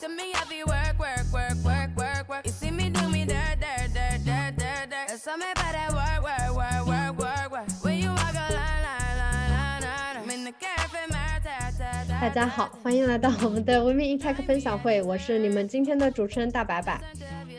[0.00, 2.46] send me off you work, work, work, work, work, work.
[2.46, 5.10] You see me do me dirt, dirt, dirt, dirt, dirt, dirt.
[5.12, 7.68] It's something about that work, work, work, work, work, work.
[7.84, 10.16] When you walk a line, line, line, line, line.
[10.16, 12.18] I'm in the cafe, my ta, ta, ta.
[12.18, 16.98] 大家好，欢迎来到我们的 Women in Tech 分享会，我是你们今天的主持人大白白。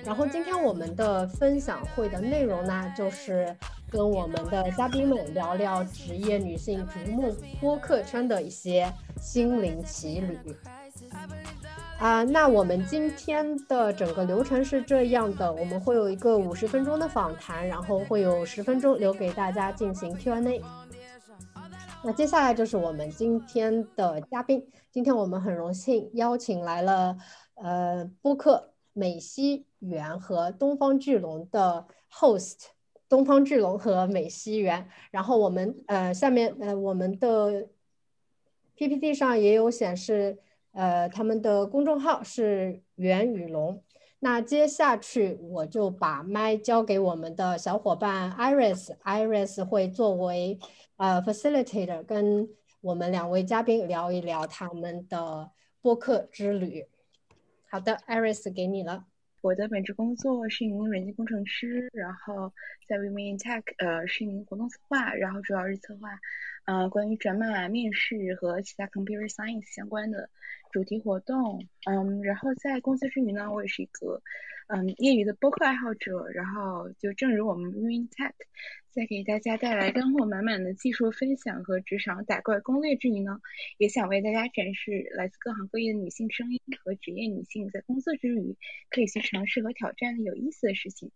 [0.03, 3.55] 然后今天我们的分享会的内容呢，就是
[3.87, 10.39] 跟我们的嘉宾们聊聊职业女性逐梦播客圈的一些心灵奇旅。
[12.01, 20.59] 啊，那我们今天的整个流程是这样的，我们会有一个五十分钟的访谈，然后会有十分钟留给大家进行 Q&A。
[22.03, 27.15] 那接下来就是我们今天的嘉宾，今天我们很荣幸邀请来了
[27.53, 32.69] 呃播客美西园和东方巨龙的 host
[33.07, 37.67] 东方巨龙和美西园，然后我们呃下面呃我们的
[38.75, 40.39] PPT 上也有显示，
[40.73, 43.83] 呃他们的公众号是袁雨龙。
[44.19, 50.59] 那接下去我就把麦交给我们的小伙伴 Iris，Iris 会作为
[50.97, 52.47] 呃 facilitator 跟
[52.81, 56.87] 我们两位嘉宾聊一聊他们的播客之旅。
[57.69, 59.10] 好的，Iris 给你了。
[59.41, 62.53] 我的本职工作是一名软件工程师，然后
[62.87, 66.19] 在 Women in Tech 呃是一名活动策划，然后主要是策划
[66.65, 70.29] 呃关于转码、面试和其他 Computer Science 相关的
[70.71, 71.65] 主题活动。
[71.85, 74.21] 嗯，然后在公司之余呢，我也是一个
[74.67, 76.27] 嗯业余的播客爱好者。
[76.29, 78.33] 然后就正如我们 Women in Tech
[78.91, 83.39] 在给大家带来干货满满的技术分享和职场打怪攻略之余呢，
[83.77, 88.57] 也想为大家展示来自各行各业的女性声音和职业女性在工作之余
[88.89, 91.09] 可以去尝试和挑战的有意思的事情。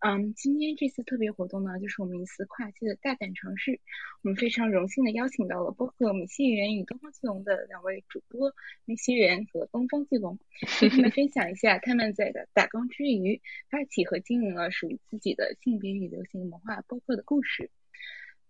[0.00, 3.80] 嗯，今天这次特别活动呢，就是我们一次跨界的大胆尝试。
[4.22, 10.38] 我们非常荣幸的邀请到了播客米西园与东方巨龙的两位主播米西园和东方巨龙，
[10.80, 13.40] 跟他们分享一下他们在打工之余
[13.70, 17.70] 发起和经营了属于自己的性别与流行文化播客的故事。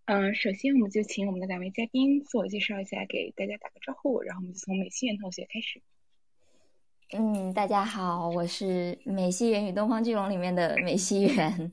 [0.06, 5.80] 嗯，首先我们就请我们的两位嘉宾自我介绍一下，给大家打个招呼，然后我们就从美西园同学开始。
[7.14, 11.72] 嗯，大家好，我是美西园与东方巨龙里面的美西园。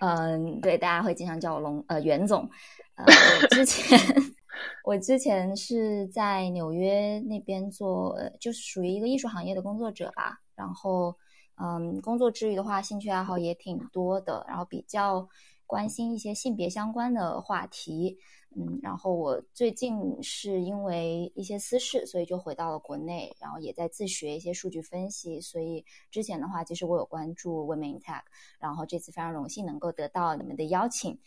[0.00, 2.50] 嗯， 对，大家会经常叫我龙呃袁总。
[2.96, 3.98] 呃，我之前
[4.84, 10.40] 我之前是在纽约那边做，就是属于一个艺术行业的工作者吧。
[10.56, 11.16] 然后，
[11.62, 15.28] 嗯，工作之余的话，兴趣爱好也挺多的，然后比较
[15.66, 18.18] 关心一些性别相关的话题。
[18.58, 25.40] 嗯，然后我最近是因为一些私事，所以就回到了国内，然后也在自学一些数据分析。
[25.42, 28.22] 所以之前的话，其实我有关注 Women in Tech，
[28.58, 31.18] 然后这次非常荣幸能够得到你们的邀请。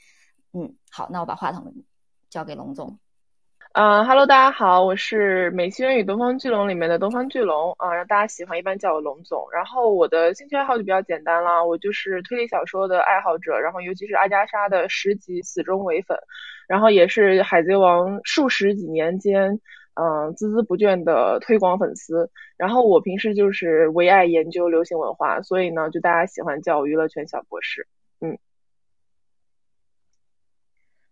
[0.53, 1.71] 嗯，好，那我把话筒
[2.31, 2.97] 交给龙总。
[3.73, 9.47] 呃哈喽，大家好，我是美西人与东方巨龙里面的东方巨龙啊，让大家喜欢一般叫我龙总。
[9.53, 16.17] 然后我的兴趣爱好就比较简单啦，我就是推理小说的爱好者，然后尤其是阿加莎的十级死忠唯粉，
[16.67, 19.59] 然后也是海贼王数十几年间，
[19.93, 22.31] 嗯，孜孜不倦的推广粉丝。
[22.57, 27.87] 然后我平时就是唯爱研究流行文化，所以呢，就大家喜欢叫我娱乐圈小博士。
[28.19, 28.37] 嗯。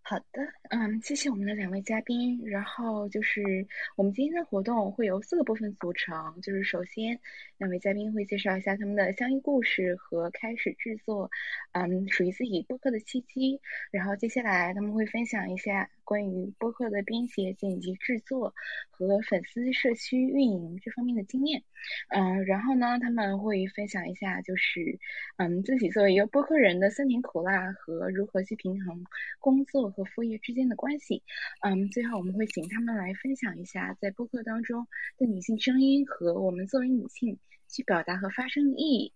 [0.10, 2.42] 好的，嗯，谢谢我们的两位嘉宾。
[2.46, 7.20] 然后就是我们今天的活动会由四个部分组成，就是首先
[7.58, 11.30] 两位嘉宾会介绍一下他们的相遇故事和开始制作，
[11.74, 13.60] 嗯，属于自己播客的契机。
[13.92, 18.56] 然后接下来他们会分享一下关于播客的编写、剪辑、制作
[18.90, 21.62] 和粉丝社区运营这方面的经验。
[22.10, 25.00] 嗯，然后呢，他们会分享一下就是
[25.36, 29.04] 嗯自己作为一个播客人的酸甜苦辣和如何去平衡
[29.42, 29.92] 工作。
[29.98, 31.24] 和副业之间的关系，
[31.62, 34.86] 嗯，最后我们会请他们来分享一下在播客当中
[35.18, 39.14] 的女性声音和我们作为女性去表达和发声的意义，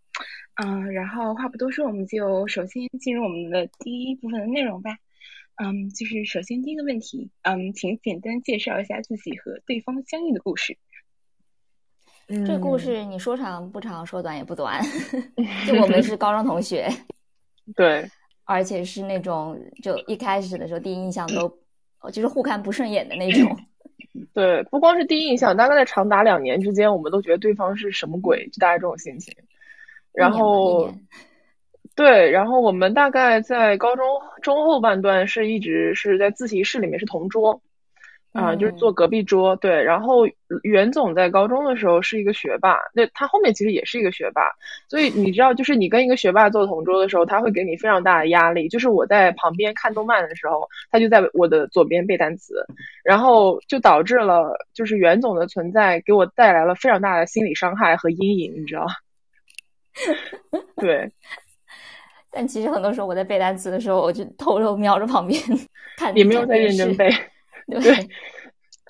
[0.55, 4.97] 嗯，然后话不多说，我们就首先进入我们的第一部分的内容吧，
[5.63, 10.77] 嗯，就是首先第一个问题，嗯，请简单介绍一下自己和对方相遇的故事。
[12.27, 14.81] 嗯这个故事你说长不长，说短也不短，
[15.67, 16.89] 就我们是高中同学，
[17.75, 18.09] 对。
[18.43, 21.47] 而且是那种，就一开始的时候，第一印象都
[22.11, 23.55] 就是互看不顺眼的那种。
[24.33, 29.33] 对，不光是第一印象，大概在长达两年之间，我们都觉得对方是什么鬼，就大概这种心情。
[30.11, 30.93] 然后，
[31.95, 34.05] 对，然后我们大概在高中
[34.41, 37.61] 中后半段是一直是在自习室里面是同桌，
[38.31, 39.55] 啊，就是坐隔壁桌。
[39.57, 40.25] 对，然后
[40.63, 44.49] 袁总在高中的时候是一个学霸，那他后面其实也是一个学霸，
[44.87, 48.69] 所以你知道，就是你跟一个学霸坐同桌的时候，他会给你非常大的压力。
[48.69, 52.65] 就是我在旁边看动漫的时候，他就在我的左边背单词，
[53.03, 58.87] 然后就导致了就是袁总的存在给我带来了非常大的心理伤害和阴影，你知道？
[60.81, 61.11] 对。
[62.31, 65.39] 但其实很多时候我在背单词的时候，我就偷偷瞄着旁边
[65.97, 66.15] 看。
[66.15, 67.09] 你没有在认真背，
[67.67, 67.93] 对。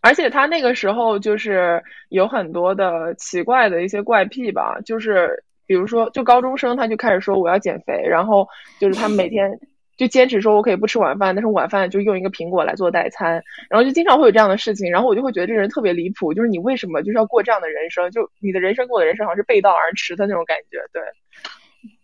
[0.04, 1.80] 而且他那个时候就是
[2.10, 8.48] 有很多的奇怪的一些怪癖吧，就是比如说，就高中生他就开始说我要减肥，然后
[8.80, 9.52] 就是他每天
[9.98, 13.34] 就坚持说我可以不吃晚饭，但是晚饭就用一个苹果来做代餐，
[13.70, 18.10] 然后就经常会有这样的事情，然后我就会觉得这个人特别离谱，就是你为什么就是要过这样的人生？
[18.10, 21.02] 就你的人生跟我的人生好像是背道而驰的那种感觉，对。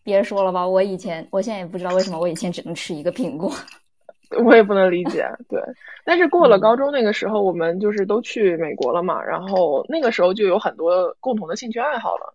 [0.07, 3.51] 别说了吧，我以前，我现在也不知道为什么我以前只能吃一个苹果，
[4.42, 5.27] 我也不能理解。
[5.50, 5.62] 对，
[6.06, 12.33] 但是过了高中那个时候，我们就是都去美国了嘛，然后那个时候就有很多共同的兴趣爱好了。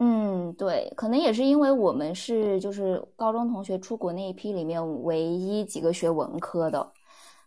[0.00, 6.84] 嗯，对，可能也是因为我们是就是高中同学出国那一批里面唯一几个学文科的。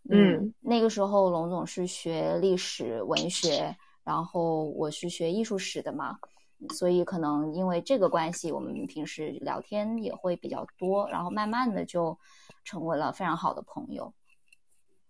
[0.09, 3.75] 嗯，那个时候龙总是学历史文学，
[4.05, 6.17] 然后我是学艺术史的嘛。
[6.73, 12.17] 所以可能因为这个关系，我们平时聊天也会比较多，然后慢慢的就
[12.63, 14.13] 成为了非常好的朋友。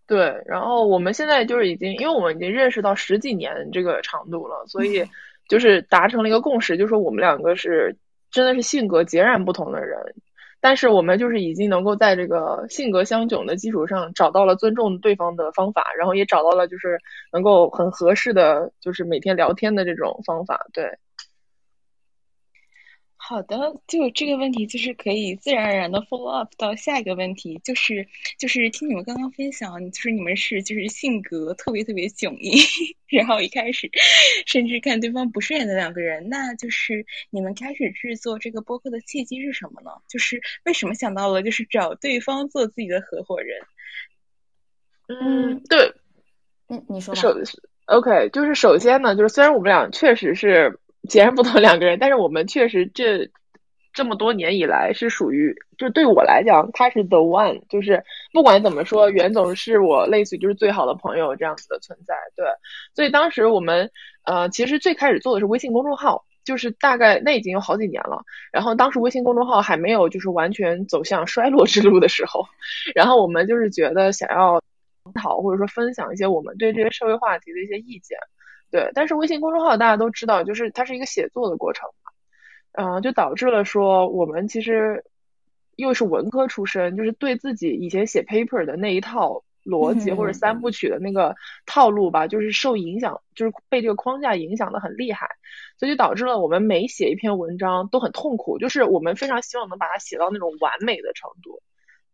[0.05, 5.05] 对，然后我们现在就是已经，因为我们已经认识到十几年这个长度了，所以
[5.49, 7.97] 就是达成了一个共识，就是说我们两个是
[8.31, 9.97] 真的是性格截然不同的人，
[10.61, 16.97] 但是我们就是已经能够在这个性格相迥的基础上，找到了尊重对方的方法，然后也找到了就是
[17.33, 20.97] 能够很合适的就是每天聊天的这种方法，对。
[23.27, 28.07] 好的，就这个问题，就是可以自然而然的 follow up 到下一个问题，就是
[28.39, 32.57] 就是听你们刚刚分享，就是你们是就是性格特别特别迥异，
[33.09, 33.91] 然后一开始
[34.45, 39.91] 甚至看对方不顺眼的两个人，那就是你们开始制作这个播客的契机是什么呢？
[40.07, 43.59] 就是为什么想到了就是找对方做自己的合伙人？
[45.09, 45.93] 嗯，对，
[46.67, 47.35] 那你说首
[47.87, 50.79] OK，就是首先呢，就是虽然我们俩确实是。
[51.07, 53.29] 截然不同两个人，但是我们确实这
[53.93, 62.15] 这么多年以来是属于，就对我来讲，他是 the one，就是不管怎么说，袁总是我类似于就是最好的朋友这样子的存在。
[62.35, 62.45] 对，
[62.93, 63.89] 所以当时我们
[64.23, 68.21] 呃，其实最开始做的是微信公众号，就是大概那已经有好几年了。
[68.51, 72.45] 然后当时微信公众号还没有就是完全走向衰落之路的时候，
[72.93, 74.61] 然后我们就是觉得想要
[75.15, 78.19] 讨或者说分享一些我们对这些社会话题的一些意见。
[78.71, 82.11] 对，但是微信公众号大家都知道，就是它是一个写作的过程嘛，
[82.97, 85.03] 嗯，就导致了说我们其实
[85.75, 91.35] 又是文科出身，就是对自己以前写 paper 的那一套逻辑或者三部曲的那个
[91.65, 95.27] 套路吧，就是受影响，就是被这个框架影响的很厉害，
[95.77, 101.61] 所以就导致了我们每写一篇文章都很痛苦，就是我们非常希望能把它写到那种完美的程度。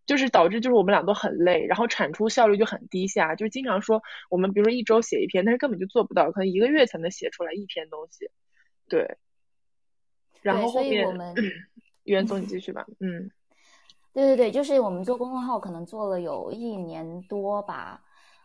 [0.06, 8.30] 就是导致就是我们俩都很累，然后产出效率就很低下，就经常说我们比如说一周写一篇，但是根本就做不到，可能一个月才能写出来一篇东西。
[8.90, 9.18] 对。
[10.42, 11.08] 然后后面，
[12.04, 12.86] 袁总你继续吧。
[13.00, 13.32] 嗯。
[14.14, 18.00] 对对对，就是我们做公众号可能做了有一年多吧，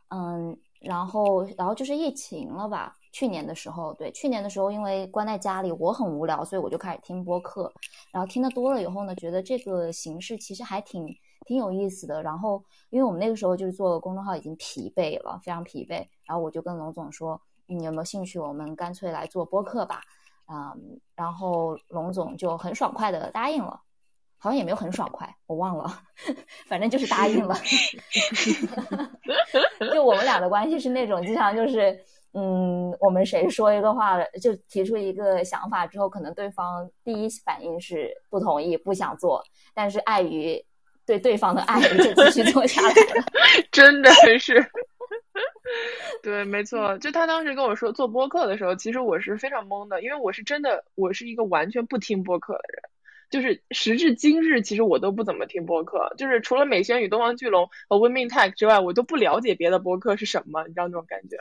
[0.09, 2.97] 嗯，然后然后就是疫情了吧。
[3.13, 7.71] 去年的时候，对，去年的时候，因为关在家里，我很无聊，所以我就开始听播客。
[8.13, 11.07] 然后听的多了以后呢，觉得这个形式其实还挺
[11.49, 12.23] 挺有意思的。
[12.23, 16.07] 然后，因为我们那个时候就是做公众号已经疲惫了，非常疲惫。
[16.27, 18.39] 然后我就跟龙总说：“你有没有兴趣？
[18.39, 20.03] 我们干脆来做播客吧。”
[20.53, 23.81] 嗯，然后龙总就很爽快的答应了，
[24.37, 25.91] 好像也没有很爽快，我忘了，
[26.69, 27.57] 反正就是答应了。
[29.95, 31.99] 就我们俩的关系是那种经常就是。
[32.35, 39.43] 嗯，我们谁说一个话，就提出一个想法之后，可能对方第一反应是不同意、不想做，
[39.75, 40.63] 但是碍于
[41.09, 43.25] 对对方的爱，就继续做下来了。
[43.73, 44.63] 真的是，
[46.23, 46.99] 对，没错。
[46.99, 52.83] 就他当时跟我说做播客的时候，其实我是非常懵的，因为我是真的，我是一个完全不听播客的人。
[53.31, 61.39] 就是时至今日，其实我都不怎么听播客，就是除了美宣与东方巨龙和 Women Tech 之外，我都不了解别的播客是什么，你知道那种感觉。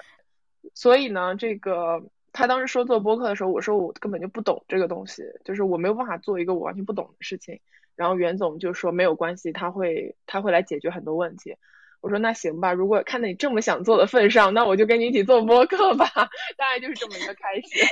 [0.74, 7.60] 所以呢，这个他当时说做播客的时候，我说我根本就不懂这个东西，就是我没有办法做一个我完全不懂的事情。
[7.98, 11.58] 然后袁总就说没有关系，他会他会来解决很多问题。
[12.00, 16.08] 我说那行吧，如果看在你这么想做的份上，那我就跟你一起做播客吧。
[16.56, 17.86] 大概就是这么一个开始。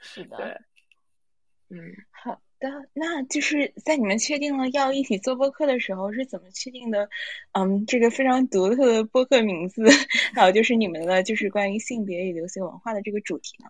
[0.00, 0.36] 是的。
[0.38, 1.78] 对。
[1.78, 1.94] 嗯。
[2.10, 2.40] 好。
[2.60, 7.10] 的，那就是在你们确定了要一起做播客的时候，是怎么确定的？
[7.52, 9.82] 嗯，这个非常独特的播客名字，
[10.34, 13.68] 还有就是你们的就是关于性别与流行文化的这个主题呢？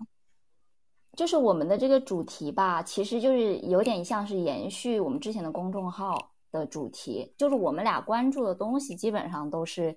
[1.17, 9.97] 就是我们的这个主题吧，其实就是有点像是延续我们之前的公众号的主题，就是我们俩关注的东西基本上都是。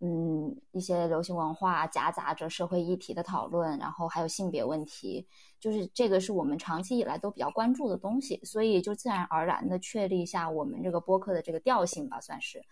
[0.00, 5.26] 嗯，一些流行文化夹杂着社会议题的讨论，然后还有性别问题，
[5.58, 12.62] 就是这个是我们长期以来都比较关注的东西，所以就自然而然的确立一下我们这个播客的这个调性吧，算是。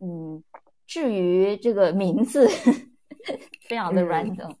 [0.00, 0.44] 嗯，
[0.86, 2.46] 至于这个名字，
[3.66, 4.54] 非常的 random，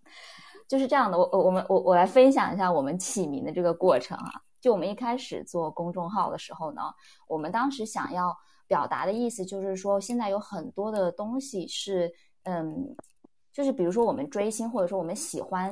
[0.68, 1.18] 就是这样的。
[1.18, 4.30] 我我我们我我来分享一下我们起名的这个过程啊。
[4.60, 6.82] 就我们一开始做公众号的时候呢，
[7.28, 8.36] 我们当时想要。
[8.68, 12.96] 表达的意思就是说，现在有很多的东西是，嗯，
[13.52, 15.70] 就是比如说我们追星，或者说我们喜欢，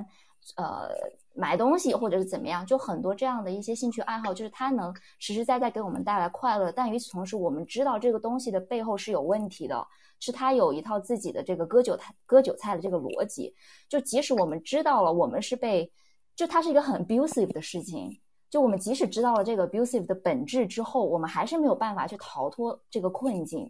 [0.54, 0.90] 呃，
[1.36, 6.70] 买东西，或者是怎么样，就很多这样的一些兴趣爱好，就是它能实实在在给我们带来快乐。
[6.70, 9.86] 但与此同时，我们知道这个东西的背后是有问题的，
[10.20, 13.52] 是它有一套自己的这个割韭菜、割韭菜的这个逻辑。
[13.88, 15.90] 就即使我们知道了，我们是被，
[16.36, 18.20] 就它是一个很 abusive 的事情。
[18.54, 23.68] 就我们即使知道了这个 abusive 的本质之后，我们还是没有办法去逃脱这个困境。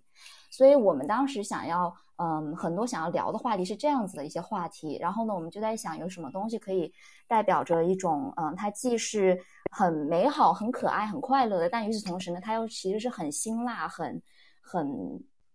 [0.50, 4.99] 所以我们当时想要，嗯，很多想要聊的话题是这样子的一些话题。
[5.00, 6.93] 然后呢，我们就在想，有什么东西可以
[7.26, 14.21] 代表着一种，嗯，它既是很美好、很可爱、很快乐的，但与此同时呢，它又其实是很辛辣、很
[14.61, 14.87] 很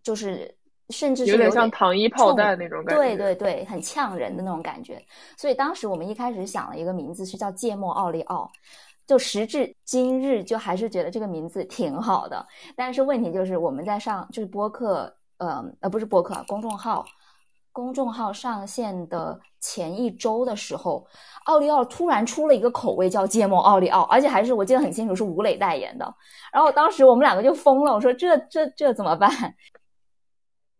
[0.01, 0.57] 就是
[0.89, 3.03] 甚至是有点像糖衣炮弹那种感觉。
[3.03, 4.99] 对对对，很呛人的那种感觉。
[5.37, 8.51] 所以当时我们一开始想了一个名字，是叫芥末奥利奥。
[9.09, 12.45] 就时至今日，就还是觉得这个名字挺好的。
[12.75, 17.03] 但是问题就是，我们在上就是播客，呃呃，不是播客，公众号，
[17.71, 21.07] 公众号上线的前一周的时候，
[21.45, 26.05] 奥利奥突然出了一个口味叫芥末奥利奥，而且还是我记得很清楚，是吴磊代言的。
[26.53, 29.27] 然后当时我们两个就疯了，我说这这这怎么办？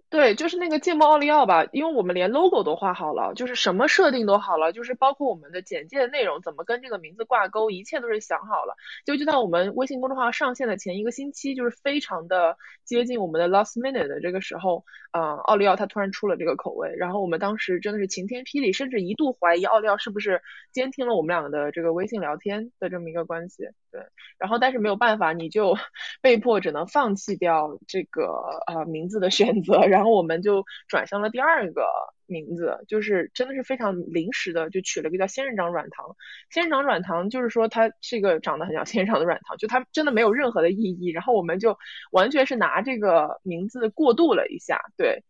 [0.10, 8.74] 对，就是那个芥末奥利奥吧，因为我们连 logo 都画好了，就是什么设定都好了，就是包括我们的简介的内容怎么跟这个名字挂钩，一切都是想好了。
[9.06, 20.42] 就就在我们微信公众号上线的前一个星期，就是非常的接近我们的 last minute 的这个时候，呃，奥利奥它突然出了这个口味，然后我们当时真的是晴天霹雳，甚至一度怀疑奥利奥是不是
[20.74, 23.64] 监听了我们两个的这个微信聊天的这么一个关系。
[23.92, 24.02] 对，
[24.40, 25.76] 然后但是没有办法，你就
[26.22, 28.26] 被迫只能放弃掉这个
[28.68, 31.86] 呃名字的选择，然然后我们就转向了第二个
[32.26, 36.16] 名字，就是真的是非常临时的，就取了个叫仙人掌软糖。
[36.50, 41.12] 仙人掌软糖就是说它是一个长得很像仙人掌的软糖，就它真的没有任何的意义。
[41.12, 41.78] 然后我们就
[42.12, 45.22] 完全是拿这个名字过渡了一下，对。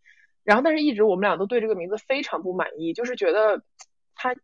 [0.43, 3.63] 然后但是一直我们俩都对这个名字非常不满意，就是觉得
[4.13, 4.35] 它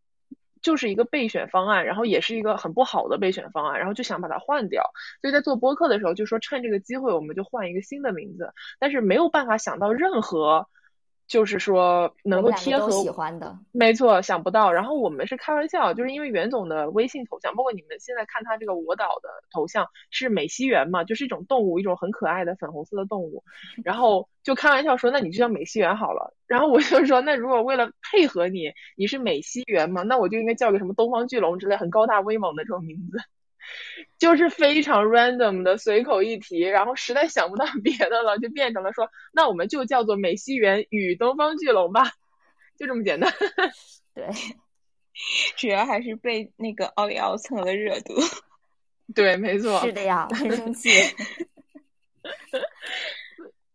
[0.65, 4.83] 就是一个备选方案，然后也是一个很不好的备选方案，然后就想把它换掉。
[5.21, 8.51] 所以在做播客的时候，就说趁这个机会，我们就换一个新的名字。
[8.79, 10.67] 但是没有办法想到任何。
[11.27, 14.71] 就是说能够贴合喜欢的，没错，想不到。
[14.71, 23.43] 然后我们是开玩笑，就是因为袁总的微信头像，包括你们现在看他这个我岛的头像是美西螈嘛，就是一种动物，一种很可爱的粉红色的动物。
[23.83, 26.33] 然后就开玩笑说，那你就叫美西螈好了。
[26.45, 33.17] 然后我就说，那如果为了配合你，你是美西螈嘛，那我就应该叫个什么东方巨龙之类很高大威猛的这种名字。
[34.17, 42.11] 就是非常 random 的随口一提，然后实在想不到别的了，就变成了说，那我们就叫做美西螈与东方巨龙吧，
[42.77, 43.33] 就这么简单。
[44.13, 44.27] 对，
[45.57, 48.13] 主要还是被那个奥利奥蹭了热度。
[49.13, 49.79] 对，没错。
[49.81, 50.89] 是的呀，很生气。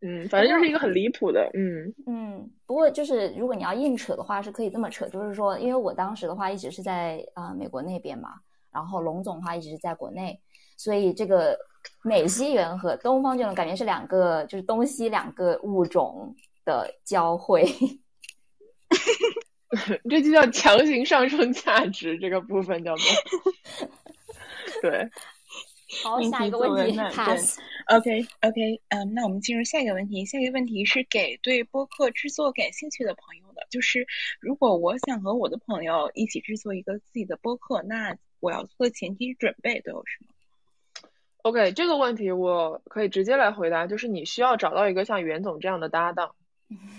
[0.02, 2.50] 嗯，反正就是一个很离谱的，嗯嗯。
[2.66, 8.40] 不过就是如果你要硬扯的话，是可以这么扯，就是说，因为我当时的话一直是在啊美国那边嘛。
[8.72, 10.40] 然后龙总的话一直是在国内，
[10.76, 11.58] 所以这个
[12.02, 16.34] 美西螈和东方巨龙感觉是两个，就是东西两个物种
[16.64, 17.66] 的交汇。
[20.08, 23.04] 这就叫强行上升价值，这个部分叫做。
[24.82, 25.08] 对。
[26.04, 27.58] 好，下一个问题，pass。
[27.86, 30.24] OK OK，嗯，那我们进入下一个问题。
[30.24, 34.06] 下一个问题是给对播客制作感兴趣的朋友的，就是
[34.38, 41.08] 如果我想和我的朋友一起制作一个自己的播客，那我要做前期准备都有什么
[41.42, 46.34] ？OK，这个问题我可以直接来回答，就是你需要找到一个像袁总这样的搭档。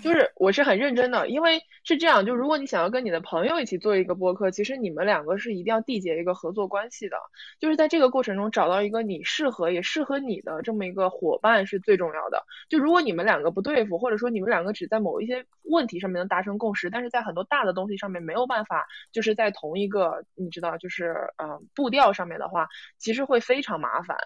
[0.03, 7.17] 就是我是很认真的，因为是这样，就如果你想要跟你的朋友一起做一个播客，其实你们两个是一定要缔结一个合作关系的，
[7.59, 12.43] 就是在这个过程中找到一个你适合也适合你的这么一个伙伴是最重要的。
[12.67, 24.17] 就如果你们两个不对付，或者说你们两个只在某一些问题上面能达成共识，但是在很多大的东西上面没有办法，就是在同一个你知道就是呃步调上面的话，其实会非常麻烦，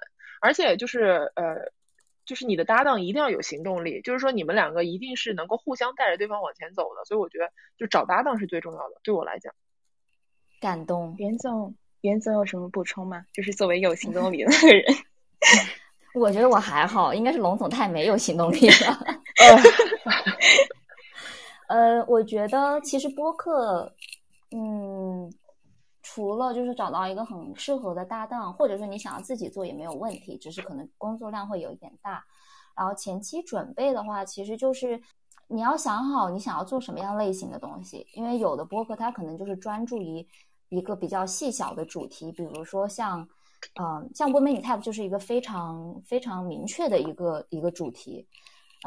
[0.42, 1.72] 而且就是呃。
[2.26, 8.96] 就是你的搭档一定要有行动力，就是说你们两个一定是能够互相带着对方往前走的，所以我觉得就找搭档是最重要的。
[9.04, 9.54] 对我来讲，
[10.60, 11.16] 感动。
[11.18, 13.26] 袁总，袁总有什么补充吗？
[13.34, 14.84] 就是作为有行动力的那个人，
[16.16, 19.00] 我觉得我还好，应该是龙总太没有行动力了。
[21.70, 23.94] 呃，我觉得其实播客，
[24.52, 25.32] 嗯。
[26.16, 32.24] 除了就是找到一个很适合的搭档，或者说你想要自己做也没有问题，只是可能工作量会有一点大。
[32.74, 34.98] 然后前期准备的话，其实就是
[35.50, 40.26] 你要想好你想要做什么样类型的东西，因为有的播客它可能就是专注于
[40.70, 43.28] 一个比较细小的主题，比如说像，
[43.78, 48.26] 嗯，像 Women Type 就是一个非常非常明确的一个一个主题，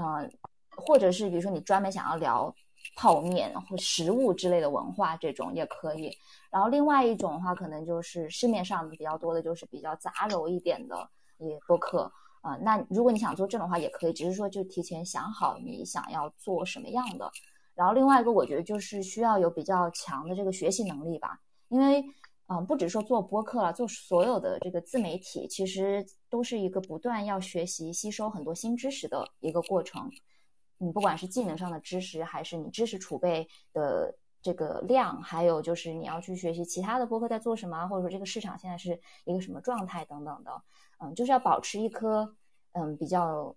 [0.00, 0.32] 嗯，
[0.70, 2.54] 或者是比如说你专门想要聊。
[2.96, 6.10] 泡面或食物之类的文化，这种也可以。
[6.50, 11.08] 然后另外一种的话，可能就是市面上比较多的，就是比较杂糅一点的
[11.38, 12.56] 也播客啊。
[12.62, 17.30] 那如果你想做这种话，也可以，只是说就提前想好你想要做什么样的。
[17.74, 22.04] 然后另外一个，我觉得就是需要有比较强的这个学习能力吧，因为
[22.50, 30.10] 嗯，不只说做播客了，做所有的这个自媒体，其实都是一个不断要学习、吸收很多新知识的一个过程。
[30.78, 40.62] 你不管是技能上的知识，还是你知识储备的这个量，还有就是你要去学习其他的播客在做什么，或者说这个市场现在是一个什么状态等等的，
[40.98, 42.34] 嗯，就是要保持一颗
[42.72, 43.54] 嗯比较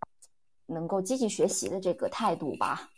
[0.66, 2.90] 能够积极学习的这个态度吧。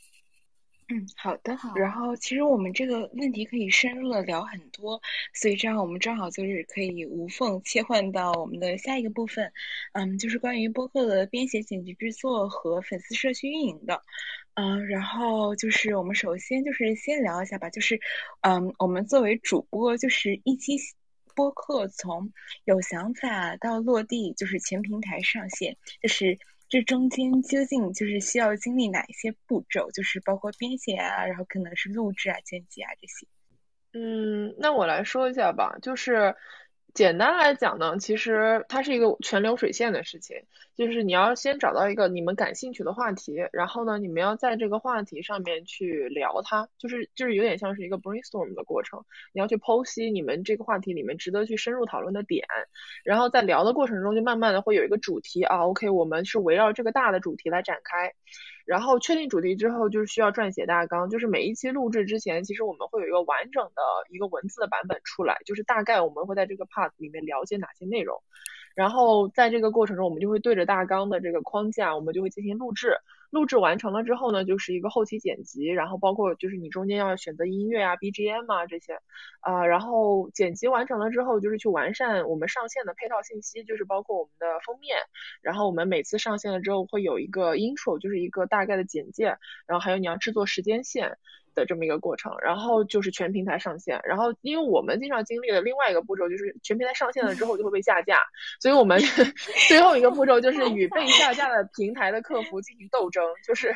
[0.93, 1.57] 嗯，好的。
[1.75, 5.01] 然后其实我们这个问题可以深入的聊很多，
[5.33, 9.51] 所以这样我们正好就是可以无缝切换到我们的下一个部分，
[9.93, 14.03] 嗯，就是关于播客的编写、剪辑、制作和粉丝社区运营的。
[14.53, 17.99] 嗯，然后就是我们首先就是先聊一下吧，就是
[18.41, 20.77] 嗯，我们作为主播，就是一期
[21.33, 22.31] 播客从
[22.65, 26.37] 有想法到落地，就是全平台上线，就是。
[26.73, 29.91] 这中间究竟就是需要经历哪一些步骤？
[29.91, 33.27] 就是包括编写啊，然后可能是录制啊、剪辑啊这些。
[33.93, 36.35] 嗯，那我来说一下吧，就是。
[36.93, 40.37] 简单来讲呢，其实它是一个全流水线的事情，
[40.75, 49.03] 就是你要先找到一个你们感兴趣的话题，然后呢，你们要在这个话题上面去聊它，就是就是有点像是一个 brainstorm 的过程，
[49.33, 52.45] 你要去剖析你们这个话题里面值得去深入讨论的点，
[53.03, 58.13] 然后在聊的过程中就慢慢的会有一个主题啊，OK，我们是围绕这个大的主题来展开。
[58.65, 61.09] 然后确定主题之后，就是需要撰写大纲。
[61.09, 68.21] 就是每一期录制之前，其实我们会有一个完整的一个文字的版本出来，就是大概我们会在这个 part 里面了解哪些内容。
[68.75, 72.97] 然后在这个过程中，我们就会对着大纲的这个框架，我们就会进行录制。
[73.29, 78.99] 录制完成了之后呢，就是一个后期剪辑，然后包括就是你中间要选择音乐啊、BGM 啊这些，
[79.39, 84.95] 啊，然后剪辑完成了之后，就是去完善我们上线的配套信息，就是包括我们的封面，
[85.41, 89.25] 然后我们每次上线了之后会有一个 intro，就是一个大概的简介，
[89.65, 91.17] 然后还有你要制作时间线。
[91.53, 98.17] 的这么一个过程，然后就是全平台上线，然后因为我们经常经历了另外一个步骤，就是全平台上线了之后就会被下架，
[98.59, 98.99] 所以我们
[99.67, 103.75] 最后一个步骤就是与被下架的平台的客服进行斗争，就是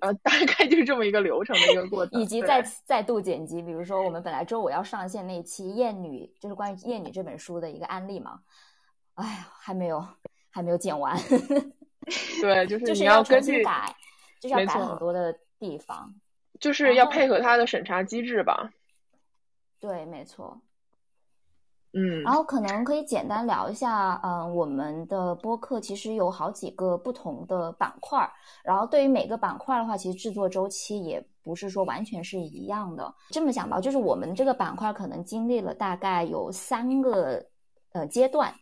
[0.00, 8.40] 呃大概就是这么一个流程的一个过程，以及再再度剪辑，比如说我们本来周五要上线那期《艳女》，就是关于《艳女》这本书的一个案例嘛，
[9.14, 10.06] 哎呀还没有
[10.50, 11.16] 还没有剪完，
[12.40, 13.94] 对，就是 你要根据改，
[14.40, 16.14] 就是要改很多的地方。
[16.60, 18.70] 就是要配合它的审查机制吧。
[19.80, 20.60] 对，没错。
[21.92, 28.30] 嗯，然后可能可以简单聊一下，嗯，我们的播客其实有好几个不同的板块，
[28.62, 33.14] 然后对于每个板块的话，其实制作周期也不是说完全是一样的。
[33.30, 37.46] 这么讲吧，就是我们这个板块可能经历了大概有三个
[37.92, 38.52] 呃阶段。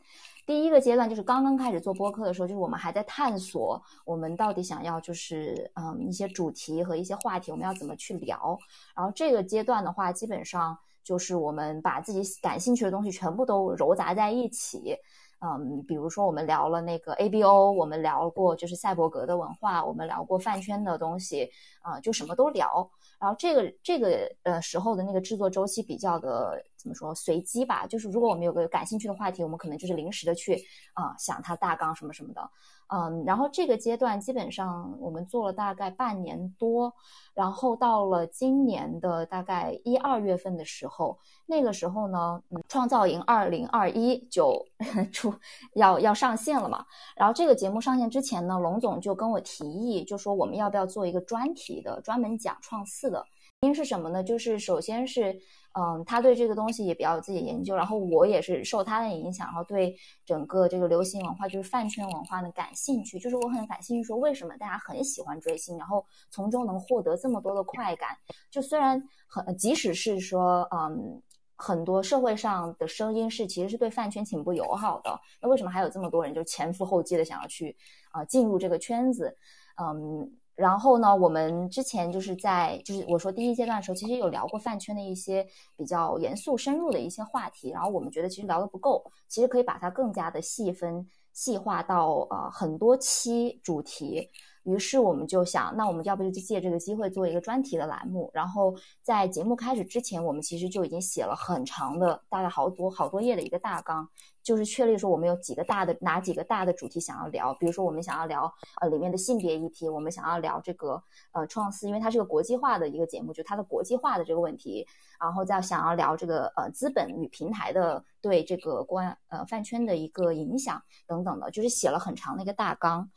[0.46, 8.58] 第一个阶段就是刚刚开始做播客的时候，就是我们还在探索，我们到底想要就是嗯一些主题和一些话题，我们要怎么去聊。
[8.94, 14.96] 然后这个阶段的话，基本上就是我们把自己感兴趣的东西全部都揉杂在一起。
[15.40, 21.50] 嗯，比如说我们聊了那个 ABO，我们聊过就是赛博格的文化，我们聊过饭圈的东西，
[21.82, 22.90] 啊，就什么都聊。
[23.20, 32.50] 然后这个这个呃时候的那个制作周期比较的怎么说随机吧，就是如果我们有个感兴趣的话题，我们可能就是临时的去啊想它大纲什么什么的。
[32.88, 36.92] 嗯，然后这个阶段基本上我们做了大概半年多，
[37.32, 44.62] 然后到了今年的大概一二月份的时候，那个时候呢，嗯，创造营二零二一就
[45.10, 45.34] 出
[45.72, 46.84] 要要上线了嘛。
[47.16, 53.24] 然后这个节目上线之前呢，龙总就跟我提议，就说我们要不要做一个专题的，专门讲创四的。
[53.64, 54.22] 因是什么呢？
[54.22, 55.36] 就是首先是。
[55.76, 59.92] 嗯，他对这个东西也比较有自己研究，然后我也是受他的影响，然后对
[60.24, 63.18] 整个这个流行文化，就是饭圈文化呢感兴趣。
[63.18, 68.10] 就是我很感兴趣，说为什么大家很喜欢追星，然后从中能获得这么多的快感。
[68.52, 71.20] 就虽然很，即使是说，嗯，
[71.56, 77.76] 很多社会上的声音是其实是对饭圈挺不友好的，那为什么还有这么多人就前赴后继的想要去
[78.12, 79.36] 啊进入这个圈子？
[79.82, 80.30] 嗯。
[80.54, 87.70] 然后呢，我们之前就是在就是我说第一阶段的时候，其实有聊过饭圈的一些比较严肃深入的一些话题。
[87.70, 94.30] 然后我们觉得其实聊的不够，其实可以把它更加的细分细化到呃很多期主题。
[94.64, 98.30] 于是我们就想，那我们要不就借这个机会做一个专题的栏目。
[98.34, 104.08] 然后在节目开始之前，我们其实就已经写了很长的，大概好多好多页的一个大纲。
[104.42, 114.86] 就是确立说我们有几个大的哪几个大的主题想要聊，比如说我们想要聊呃里面的性别议题，我们想要聊这个呃创思，因为它是个国际化的一个节目，就它的国际化的这个问题，
[115.18, 123.08] 然后再想要聊这个呃资本与平台的对这个关呃饭圈的一个影响等等的，就是写了很长的一个大纲，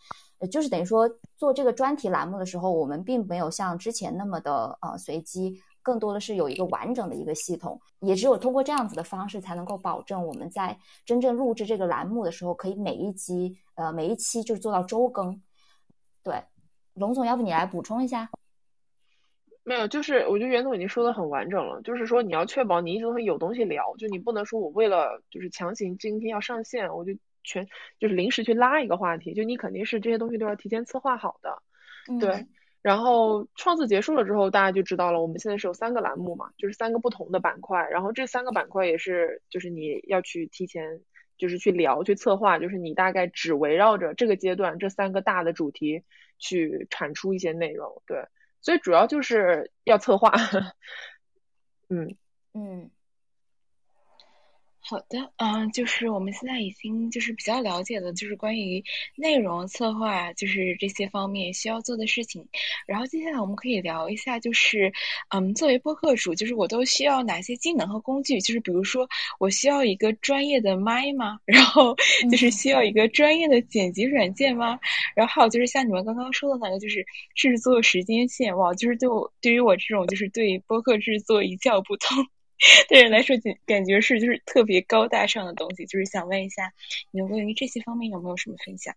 [0.51, 5.59] 就是等于说做这个专题栏目的时候，我们并没有像之前那么的呃随机。
[5.83, 15.41] 更多的是有一个完整的一个系统，也只有通过这样子的方式，才能够保证我们在真正录制这个栏目的时候，可以每一集呃每一期就是做到周更。
[16.21, 16.43] 对，
[16.95, 18.29] 龙总，要不你来补充一下？
[19.63, 27.13] 没有，就是我觉得袁总已经说的很完整了，就是说你要确保你一直会有东西聊，就你不能说我为了就是强行今天要上线，我就
[27.47, 31.63] 全就是临时去拉一个话题，就你肯定是这些东西都要提前策划好的，
[32.19, 32.45] 对。
[32.83, 35.19] 然后创次结束了之后，大家就知道了。
[35.21, 37.85] 我们现在是有三个栏目嘛，就是三个不同的板块。
[37.89, 41.01] 然后这三个板块也是，就是你要去提前，
[41.37, 46.03] 就是去聊、去策划，就是你大概只围绕着这个阶段这三个大的主题
[46.37, 48.01] 去产出一些内容。
[48.05, 48.23] 对，
[48.61, 50.31] 所以主要就是要策划。
[51.89, 52.15] 嗯
[52.53, 52.89] 嗯。
[54.89, 58.81] 好的，嗯，就是我们现在已经就是比较了解的，就是关于
[59.17, 62.47] 内容策划，就是这些方面需要做的事情。
[62.87, 64.93] 然后接下来我们可以聊一下，就是
[65.35, 68.39] 嗯，作为播客主，就是我都需要哪些技能和工具？
[68.39, 71.37] 就是比如说，我需要一个专业的麦吗？
[71.43, 71.93] 然后
[72.31, 74.79] 就是需要一个专业的剪辑软件吗？
[75.17, 82.25] 然后还有就是像你们刚刚说的那个，就是制作时间线，哇，就是对我对于我这种就是对播客制作一窍不通。
[82.89, 86.73] 对人来说，感感觉是就是特别高大上的东西，就是想问一下，
[87.11, 88.93] 你们关于这些方面有没有什么分享？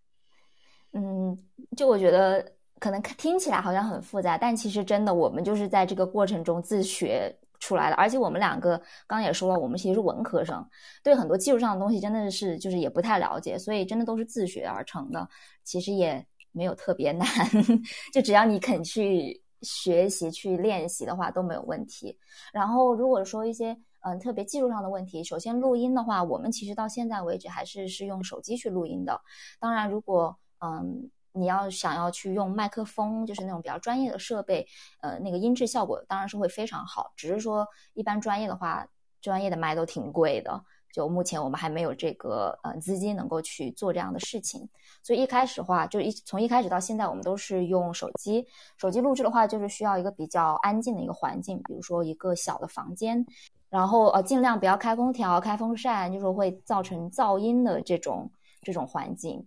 [0.92, 1.36] 嗯，
[1.76, 7.96] 就我觉得可能听起来好像很复杂，但其实真的我们就是在这个过程中自学出来的。
[7.96, 10.66] 而且我们两个刚刚也说了，我们其实是文科生，
[11.02, 15.28] 对很多技术上的东西真的是就是也不太了解，所以真的都是自学而成的。
[15.64, 17.28] 其实也没有特别难，
[18.12, 19.42] 就只要你肯去。
[19.62, 22.18] 学习去练习的话都没有问题。
[22.52, 29.20] 然后如果说一些嗯特别技术上的问题，首先录音的话，我们其实到现在为止还是是用手机去录音的。
[29.58, 34.66] 当然，如果嗯你要想要去用麦克风，就是那种比较专业的设备，
[35.00, 37.12] 呃那个音质效果当然是会非常好。
[37.14, 38.86] 只是说一般专业的话，
[39.20, 40.64] 专业的麦都挺贵的。
[40.92, 44.68] 就目前我们还没有这个呃资金能够去做这样的事情，
[45.02, 48.44] 所以一开始的话就一从一开始到现在，我们都是用手机。
[48.76, 53.24] 手机录制的话，就是需要一个比较安静的一个环境，比如说一个小的房间，
[53.68, 58.28] 然后呃尽量不要开空调、开风扇，就是会造成噪音的这种
[58.62, 59.46] 这种环境。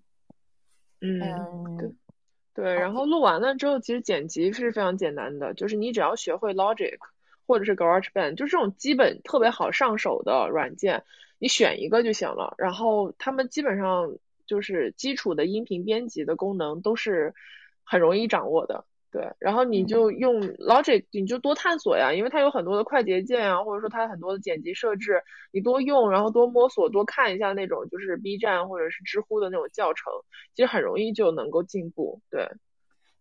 [1.02, 1.20] 嗯，
[1.78, 1.94] 对
[2.54, 2.74] 对。
[2.74, 6.98] 然后录完了之后，其实剪辑是非常简单的，就是你只要学会 Logic
[7.46, 11.04] 或者是 GarageBand，就这种基本特别好上手的软件。
[11.44, 17.34] 你选一个就行了，然后他们基本上就是基础的音频编辑的功能都是
[17.84, 19.30] 很容易掌握的，对。
[19.40, 30.14] 然后你就用 Logic，你就多探索呀，因为它有很多的快捷键啊，或者说它很多的剪辑设置，你多用，然后多摸索，多看一下那种就是 B 站或者是知乎的那种教程，
[30.56, 32.48] 其实很容易就能够进步，对。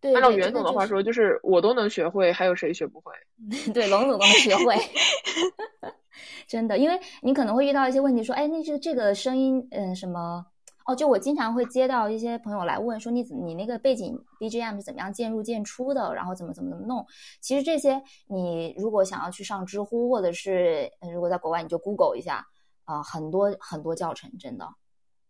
[0.03, 0.13] 对。
[0.13, 3.11] 按照袁总的话说，就是我都能学会，还有谁学不会？
[3.73, 4.75] 对，龙总都能学会。
[6.45, 10.45] 真的，因为你可能会遇到一些问题，说，哎，那这这个声音，嗯，什么
[10.85, 17.05] 哦，就我经常会接到一些朋友来问说，你怎你那个背景 BGM 是怎么样渐入渐出的，然后怎么怎么怎么弄？
[17.39, 22.45] 其实这些你如果想要去上知乎，或者是如果在国外你就 Google 一下
[22.83, 24.67] 啊，很多很多教程，真的。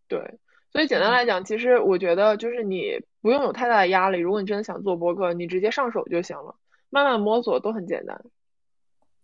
[0.08, 0.20] 对，
[0.74, 6.56] 所以简单来讲，其实我觉得就是你不用有太大的压力，如果你真的想做播客，你直接上手就行了，
[6.90, 8.22] 慢慢摸索都很简单。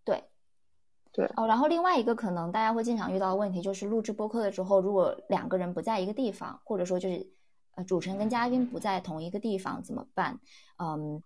[0.06, 0.24] 对。
[1.12, 7.28] 对哦，然后另外一个可能大家会经常遇到的问题就是录制播客的时候，如果两个人不在一个地方，或者说就是
[7.76, 10.40] 呃主持人跟嘉宾不在同一个地方怎么办？
[10.78, 11.22] 嗯，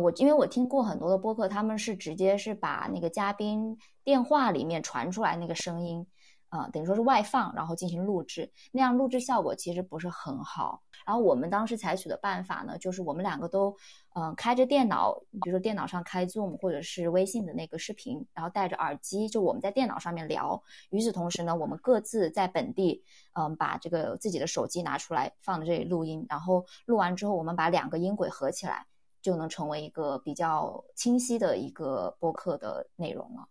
[0.00, 6.06] 我因为我听过很多的播客，他们是直接是把那个嘉宾电话里面传出来那个声音。
[6.48, 10.82] 啊，等于说是外放，然后进行录制，那样录制效果其实不是很好。
[11.04, 13.76] 然后我们当时采取的办法呢，就是我们两个都，
[14.14, 20.60] 嗯，开着电脑，比如说电脑上开 Zoom 或者是微信的那个视频，然后戴着耳机，就我们在电脑上面聊。
[20.90, 23.04] 与此同时呢，我们各自在本地，
[23.34, 26.24] 嗯，把这个自己的手机拿出来放在这里录音。
[26.28, 28.86] 然后录完之后，我们把两个音轨合起来，
[29.20, 33.46] 就能成为一个比较清晰的一个播客的内容了。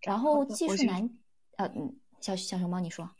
[0.00, 1.10] 然后技术难，
[1.56, 1.96] 呃，嗯。
[2.24, 3.10] 小小熊猫，你说。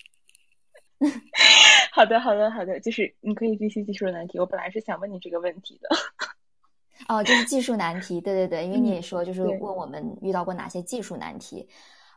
[1.93, 4.38] 好的，好的，好的，就是你可以继续技术难题。
[4.38, 5.88] 我本来是想问你这个问题的。
[7.07, 11.69] 哦，就是技术难题，对对对，因为你也说就是问我们遇到过哪些技术难题。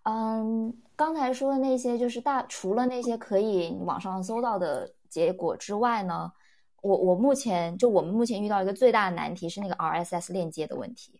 [0.04, 6.32] 嗯，刚才说的那些就是大，除了那些可以网上搜到的结果之外呢，
[6.82, 11.20] 我我目前就我们目前遇到一个最大的难题是那个 RSS 链接的问题。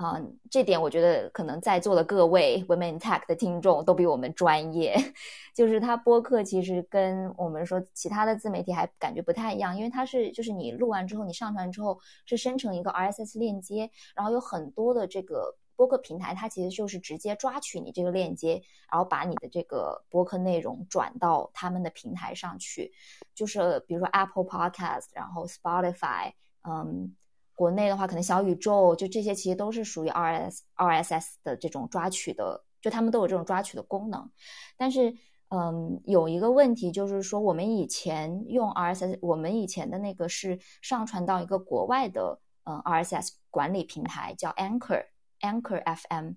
[0.00, 0.18] 啊，
[0.50, 4.96] 这点我觉得可能在座的各位 Women Tech 的听众都比我们专业。
[5.54, 22.90] 就是它播客其实跟我们说其他的自媒体还感觉不太一样，因为它是就是你录完之后，你上传之后是生成一个 RSS 链接，然后有很多的这个播客平台，它其实就是直接抓取你这个链接，然后把你的这个播客内容转到他们的平台上去，
[23.34, 26.32] 就是比如说 Apple Podcast，然后 Spotify，
[26.62, 27.14] 嗯。
[27.60, 34.30] 国内的话，可能小宇宙就这些，其实都是属于 R S R S S 的这种抓取的，就他们都有这种抓取的功能。
[34.78, 35.14] 但是，
[35.50, 45.04] 嗯，有一个问题就是说，我们以前用 R S S，我们以前的那个是上传到一个国外的嗯 R S S 管理平台，叫 Anchor
[45.40, 46.32] Anchor F M，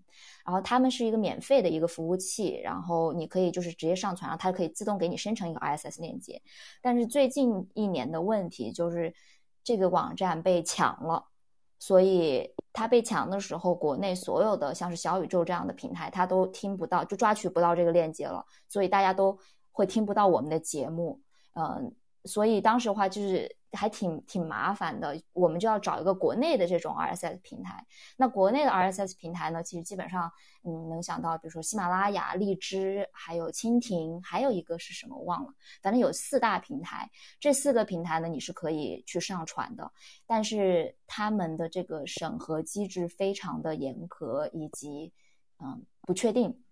[0.46, 6.42] 然后他们是一个免费的一个服务器，然后你可以就是直接上传，然后它可以自动给你生成一个 R S S 链接。
[6.82, 9.14] 但是最近一年的问题就是。
[9.64, 11.26] 这个网站被抢了，
[11.80, 19.38] 所以它被抢的时候，国内所有的像是小宇宙这样的平台，它都听不到，就抓取不到这个链接了，所以大家都
[19.72, 21.22] 会听不到我们的节目。
[21.54, 21.96] 嗯，
[22.26, 23.56] 所以当时的话就是。
[23.74, 27.86] 还挺挺麻烦的，我们就要找一个国内的这种 RSS 平台。
[28.16, 30.32] 那国内的 RSS 平台呢，其实基本上，
[30.64, 37.10] 嗯，能想到，比如说喜马拉雅、荔枝，还有蜻蜓，还有一个是什么忘了，反正有四大平台。
[37.40, 39.92] 这四个平台呢，你是可以去上传的，
[40.28, 45.12] 但是他们的这个审核机制非常的严格，以及
[45.60, 46.63] 嗯不确定。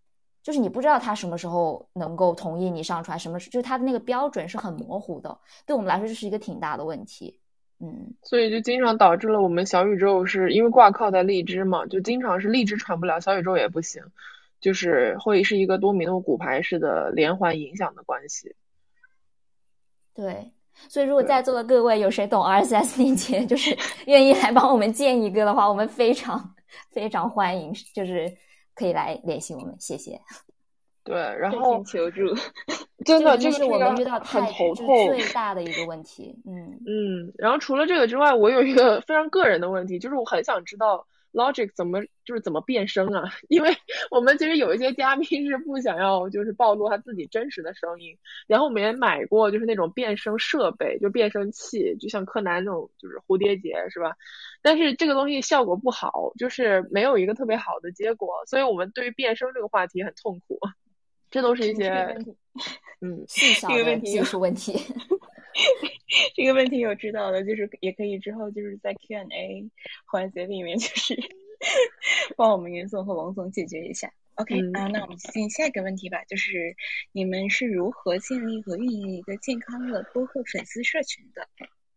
[0.43, 7.39] 就是你不知道他什么时候能够同意你上传，什么就是他的那个标准是很模糊的，对我们来说这是一个挺大的问题。
[7.79, 14.01] 嗯，所以就经常导致了我们小宇宙是因为挂靠在荔枝嘛，就经常是荔枝传不了，小宇宙也不行，
[14.59, 18.55] 就是会是一个多米诺骨牌式的连环影响的关系。
[20.13, 20.51] 对，
[20.89, 26.55] 所以如果在座的各位有谁懂 RSS 链接，就是愿意来帮我们建一个的话，我们非常
[26.91, 28.35] 非常欢迎，就是。
[28.81, 30.19] 可以来联系我们，谢谢。
[31.03, 32.21] 对，然后求助，
[33.05, 36.35] 真的这是我们遇到很头痛最大的一个问题。
[36.45, 41.05] 嗯嗯，然后除了这个之外，我有一个非常个人的问题，就是我很想知道。
[41.33, 43.23] Logic 怎么就是怎么变声啊？
[43.49, 43.75] 因为
[44.09, 48.17] 我们其实有一些嘉宾是不想要就是暴露他自己真实的声音，
[48.47, 54.15] 然后我们也买过就是那种变声设备，就变声器，就像柯南那种就是蝴蝶结是吧？
[54.61, 60.59] 但是这个东西效果不好，就是没有一个特别好的结果，所以我们对于变声这个话题很痛苦。
[61.31, 61.89] 这都是一些
[62.99, 64.73] 嗯细小的技术问题。
[66.35, 69.69] 这个问题有知道的，就是也可以之后就是在 Q&A
[70.05, 71.17] 环节里面，就是
[72.35, 74.11] 帮我们袁总和王总解决一下。
[74.35, 76.75] OK 啊，那我们进下一个问题吧，就是
[77.11, 81.47] 你们是如何建立和运营一个健康的播客粉丝社群的？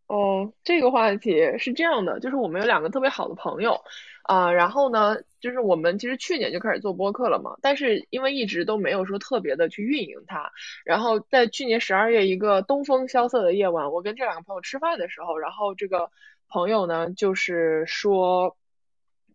[0.06, 3.80] 哦，这个话题是这样的，就是我们有两个特别好的朋友。
[4.24, 10.50] 啊，然后呢，就是我们其实去年就开始做播客了嘛，但是因为一直都没有说特别的去运营它，
[10.84, 16.10] 然后在去年十二月一个东风萧瑟的夜晚，我跟这两个朋友吃饭的时候，然后这个
[16.48, 18.56] 朋友呢就是说，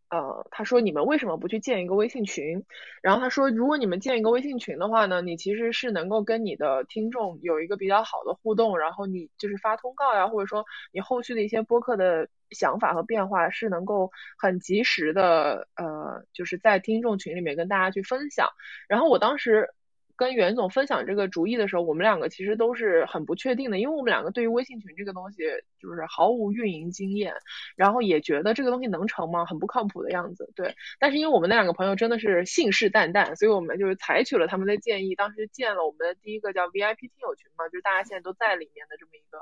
[0.10, 2.66] 呃，他说你们为什么不去建一个微信群？
[3.02, 18.50] 然后他说，如果你们建一个微信群的话呢，你其实是能够跟你的听众有一个比较好的互动，然后你就是发通告呀，或者说你后续的一些播客的想法和变化是能够很及时的，呃，就是在听众群里面跟大家去分享。
[18.88, 19.74] 然后我当时。
[20.20, 25.38] 跟袁总分享这个主意的时候，我们两个其实都是很不确定的，因为我们两个对于微信群这个东西
[25.80, 27.34] 就是毫无运营经验，
[27.78, 29.46] 然后也觉得这个东西能成吗？
[29.46, 30.52] 很不靠谱的样子。
[30.58, 39.40] 对，但是因为我们那两个朋友真的是信誓旦旦，所以我们就是采取了他们的建议，当时建了我们的第一个叫 VIP 听友群嘛，就是大家现在都在里面的这么一个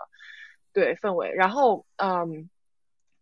[0.73, 1.33] 对氛围。
[1.33, 2.51] 然后，嗯。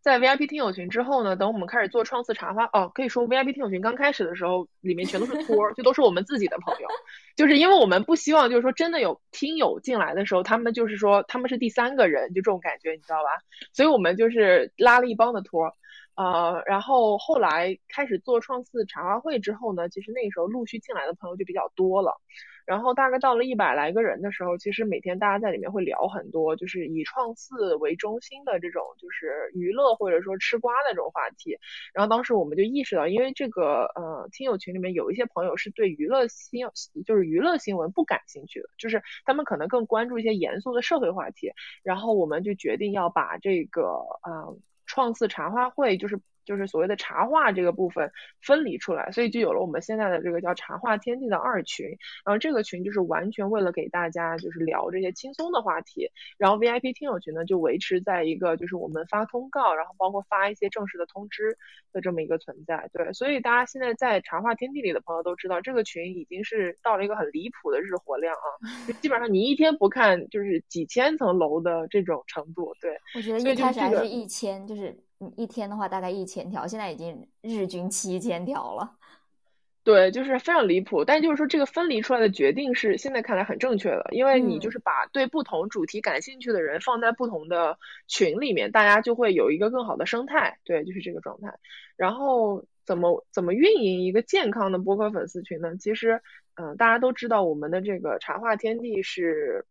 [0.06, 6.88] 在 VIP 听友群之后呢，等我们开始做创四茶话哦，可以说 VIP 听友群刚开始的时候，里面全都是托儿，就都是我们自己的朋友，
[7.36, 13.32] 就是因为我们不希望就是说真的有听友进来的时候，他们就是说他们是第三个人，就这种感觉，你知道吧？
[13.74, 15.76] 所以我们就是拉了一帮的托。
[16.13, 22.22] 呃，然后后来开始做创四茶话会之后呢，其实那个时候陆续进来的朋友就比较多了。
[22.65, 31.58] 然后大概到了一百来个人的时候，其实每天大家在里面会聊很多，就是以创四为中心的这种就是娱乐或者说吃瓜的这种话题。
[31.93, 36.65] 然后当时我们就意识到，因为这个呃听友群里面有一些朋友是对娱乐新
[37.06, 41.51] 就是娱乐新闻不感兴趣的，就是他们可能更关注一些严肃的社会话题。
[41.84, 43.84] 然后我们就决定要把这个
[44.23, 44.58] 呃。
[44.88, 46.19] 创四茶话会就是。
[46.46, 48.10] 就是所谓的茶话这个部分
[48.42, 51.86] 分离出来，所以就有了我们现在的这个叫茶话天地的二群。
[52.24, 56.10] 然后这个群就是完全为了给大家就是聊这些轻松的话题。
[56.38, 61.58] 然后 VIP 听友群呢就维持在一个就是我们发通告，然后包括发一些正式的通知
[61.92, 62.90] 的这么一个存在。
[62.94, 68.48] 对，所以大家现在在茶话天地里的朋友都知道，这个群已经是到了一个很离谱的日活量啊，
[68.88, 72.74] 就基本上你一天不看就是几千层楼的这种程度。
[72.80, 74.96] 对，我觉得一开始还是一千，就是。
[75.36, 78.91] 一天的话大概一千条，现在已经日均七千条了。
[79.84, 81.06] 对，就是非常离谱。
[81.06, 90.58] 但就是说，这个分离出来的决定是现在看来很正确的，因为你就是把对不同主题感兴趣的人放在不同的群里面，大家就会有一个更好的生态。
[90.63, 91.54] 对，就是这个状态。
[91.95, 95.78] 然后怎么怎么运营一个健康的播客粉丝群呢？
[95.78, 96.19] 其实，
[96.56, 99.65] 嗯，大家都知道我们的这个茶话天地是。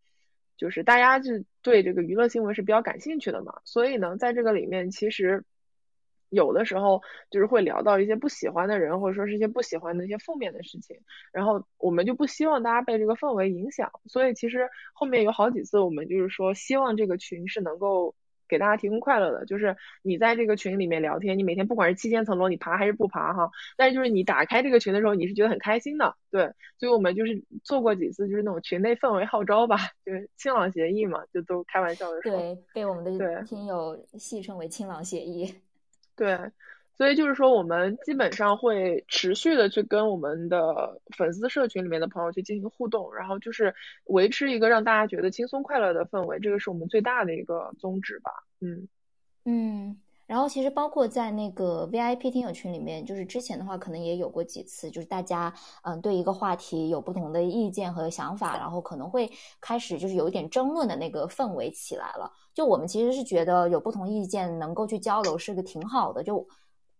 [0.57, 5.45] 就是大家就对这个娱乐新闻是比较感兴趣的嘛，所以呢，在这个里面其实
[6.29, 11.01] 有的时候就是会聊到一些不喜欢的人，或者说是一些不喜欢的一些负面的事情，
[11.33, 18.15] 然后我们就不希望大家被这个氛围影响，所以其实后面有好几次我们就是说希望这个群是能够。
[18.49, 35.55] 给大家提供快乐的，就是你在这个群里面聊天，你每天不管是七千层楼你爬还是不爬哈，但是就是你打开这个群的时候，你是觉得很开心的，对，所以我们就是做过几次就是那种群内氛围号召吧，就是清朗协议嘛，就都开玩笑的说，对，被我们的听友戏称为清朗协议，
[36.17, 36.39] 对。
[36.97, 48.31] 所以就是说，我们基本上会持续的去跟我们的粉丝社群里面的朋友去进行互动，然后就是维持一个让大家觉得轻松快乐的氛围，这个是我们最大的一个宗旨吧。
[48.61, 48.89] 嗯
[49.45, 55.53] 嗯，然后其实包括在那个 VIP 听友群里面，就是之前的话可能也有过几次，就是大家
[55.83, 59.29] 嗯对一个话题有不同的意见和想法，然后可能会
[59.61, 62.31] 开始就是有一点争论的那个氛围起来了。
[62.55, 66.47] 就我们其实是觉得有不同意见能够去交流是个挺好的，就。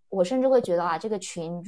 [0.09, 1.63] 我甚至会觉得啊，这个群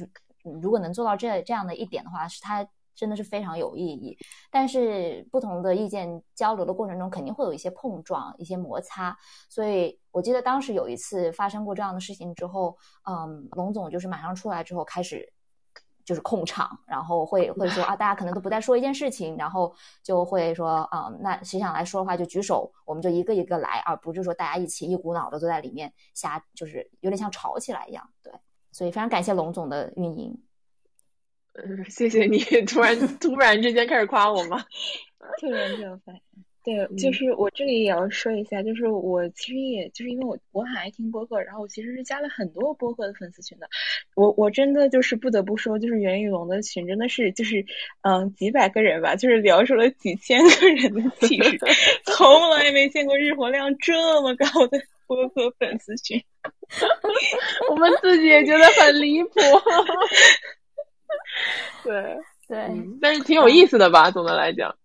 [0.61, 4.17] 如果能做到这这样的一点的话，是它真的是非常有意义。
[4.49, 9.15] 但是不同的意见交流的过程中，肯定会有一些碰撞、一些摩擦。
[9.49, 15.31] 所以我记得当时有一次发生过这样的事情之后，嗯，龙总就是马上出来之后开始
[16.07, 28.31] 就是控场，然后会会说啊，大家可能都不再说一件事情，然后就会说，嗯，那谁想来说的话就举手，我们就一个一个来，而不是说大家一起一股脑的坐在里面瞎，就是有点像吵起来一样，对。
[28.71, 30.41] 所以非常感谢龙总的运营，
[31.55, 34.63] 嗯， 谢谢你突然突然之间开始夸我吗？
[35.41, 36.15] 特别热烦。
[36.67, 43.69] 对，就是我这里也要说一下，就是我其实也就是因为我我很爱听播客，然后我其实是加了很多播客的粉丝群的。
[44.15, 47.65] 我我真的就是不得不说，就是袁宇龙的群真的是就是
[48.01, 51.57] 嗯几百个人吧，就是聊出了几千个人的气势，
[52.03, 54.77] 从来没见过日活量这么高的
[55.07, 56.21] 播客粉丝群。
[57.71, 59.29] 我们自己也觉得很离谱。
[61.85, 62.17] 对
[62.49, 62.69] 对，
[63.01, 64.11] 但是挺有意思的吧？
[64.11, 64.75] 总的来讲。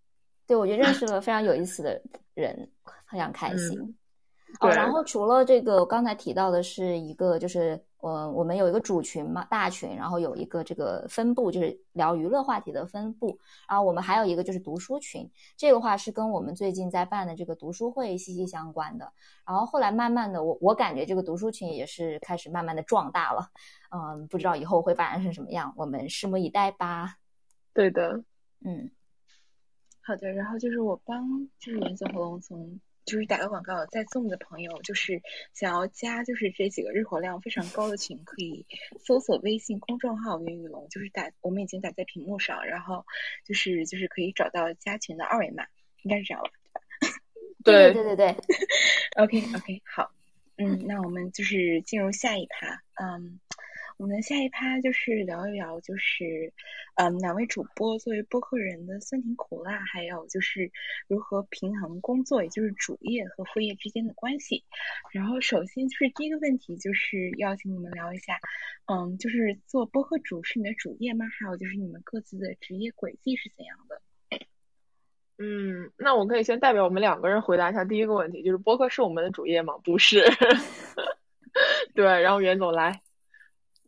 [0.53, 1.99] 对，我就认识了非常有意思的
[2.35, 2.69] 人，
[3.09, 3.97] 非常开心。
[4.59, 13.35] 哦，然后除了这个，刚才提到的是一个，就是我我们有一个主群嘛，大群，然后有一个这个分部，就是聊娱乐话题的分部，
[13.67, 19.11] 然后我们还有一个就是读书群，这个话是跟我们最近在办的这个读书会息息相关的。
[19.43, 23.49] 然后后来慢慢的，我我感觉这个读书群也是开始慢慢的壮大了，
[23.89, 27.15] 嗯，不知道以后会发展成什么样，我们拭目以待吧。
[27.73, 28.23] 对的，
[28.63, 28.91] 嗯，
[30.03, 32.79] 好的，然后就是我帮就是袁总和龙总。
[33.05, 35.21] 就是打个广告，在 Zoom 的朋友，就是
[35.53, 38.65] 想要加就是这几个日活量非常高的群，可以
[39.05, 43.05] 搜索微信公众号“云雨龙”，就是打我们已经打在屏幕上，然后
[43.43, 45.65] 就是就是可以找到加群的二维码，
[46.03, 46.49] 应该是这样吧？
[47.65, 48.37] 对对对对。
[49.17, 50.09] OK OK，好，
[50.55, 53.37] 嗯，那我们就是进入下一趴，嗯。
[53.97, 56.51] 我们下一趴就是聊一聊，就是
[56.95, 60.71] 嗯，两位主播作为播客人的酸甜苦辣，还有就是
[61.07, 64.63] 如何平衡工作，也就是主业和副业之间的关系。
[65.11, 68.39] 然后，首先就是第一个问题，就是邀请你们聊一下，
[68.87, 71.25] 嗯，就是做播客主是你的主业吗？
[71.39, 74.01] 还有就是你们各自的职业轨迹是怎样的？
[75.37, 79.75] 嗯，那我可以先代表我们两个人回答一下第一个问题，就是播客是我们的主业吗？
[79.83, 80.23] 不是。
[81.95, 83.01] 对，然后袁总来。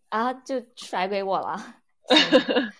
[0.09, 1.59] 啊，就甩给我了。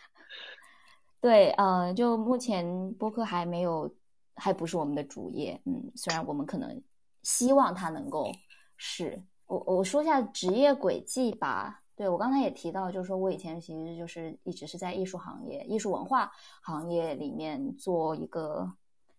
[1.19, 3.91] 对，嗯，就目前播客还没有，
[4.35, 5.59] 还不是我们的主业。
[5.65, 6.81] 嗯，虽然我们可能
[7.23, 8.31] 希望它能够
[8.77, 9.19] 是。
[9.47, 11.81] 我我说一下职业轨迹吧。
[11.95, 18.71] 对我刚才也提到，就是说我以前其实就是一直是在艺术行业、艺术文化行业里面做一个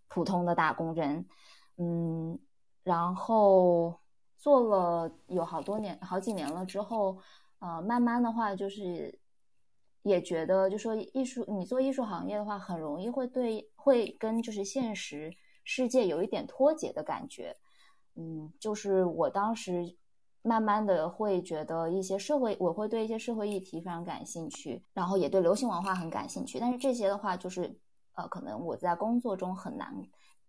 [0.06, 1.26] 普通的打工人。
[1.78, 2.38] 嗯，
[2.84, 3.98] 然后
[4.38, 7.18] 做了有好多年、好几年了之后。
[7.66, 9.18] 呃，慢慢的话，就是
[10.02, 17.56] 也觉得，就说艺术，你做艺术行业的话，很容易会对会跟就是现实世界有一点脱节的感觉。
[18.14, 19.96] 嗯，就是我当时
[20.42, 26.60] 慢慢的会觉得一些社会，我会对一些社会议题非常感兴趣，然后也对流行文化很感兴趣。
[26.60, 27.76] 但是这些的话，就是
[28.14, 29.92] 呃，可能我在工作中很难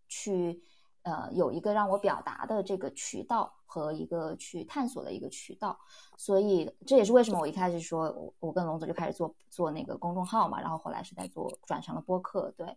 [0.08, 0.62] 去。
[1.08, 5.80] 呃，有一个让我表达的这个渠道和一个去探索的一个渠道，
[6.18, 12.68] 所以这也是为什么我一开始说，我我跟龙总就开始做做那个公众号嘛，然后后来是在做转成了播客，对，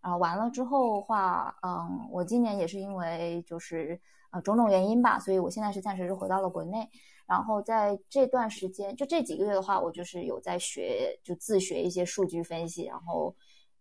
[0.00, 4.00] 然后完了之后话，嗯，我今年也是因为就是
[4.32, 6.90] 呃种种原因吧，所以我现在是暂时是回到了国内，
[7.24, 13.32] 然后在这段时间就这几个月的话，我就是有在学，就自学一些数据分析，然后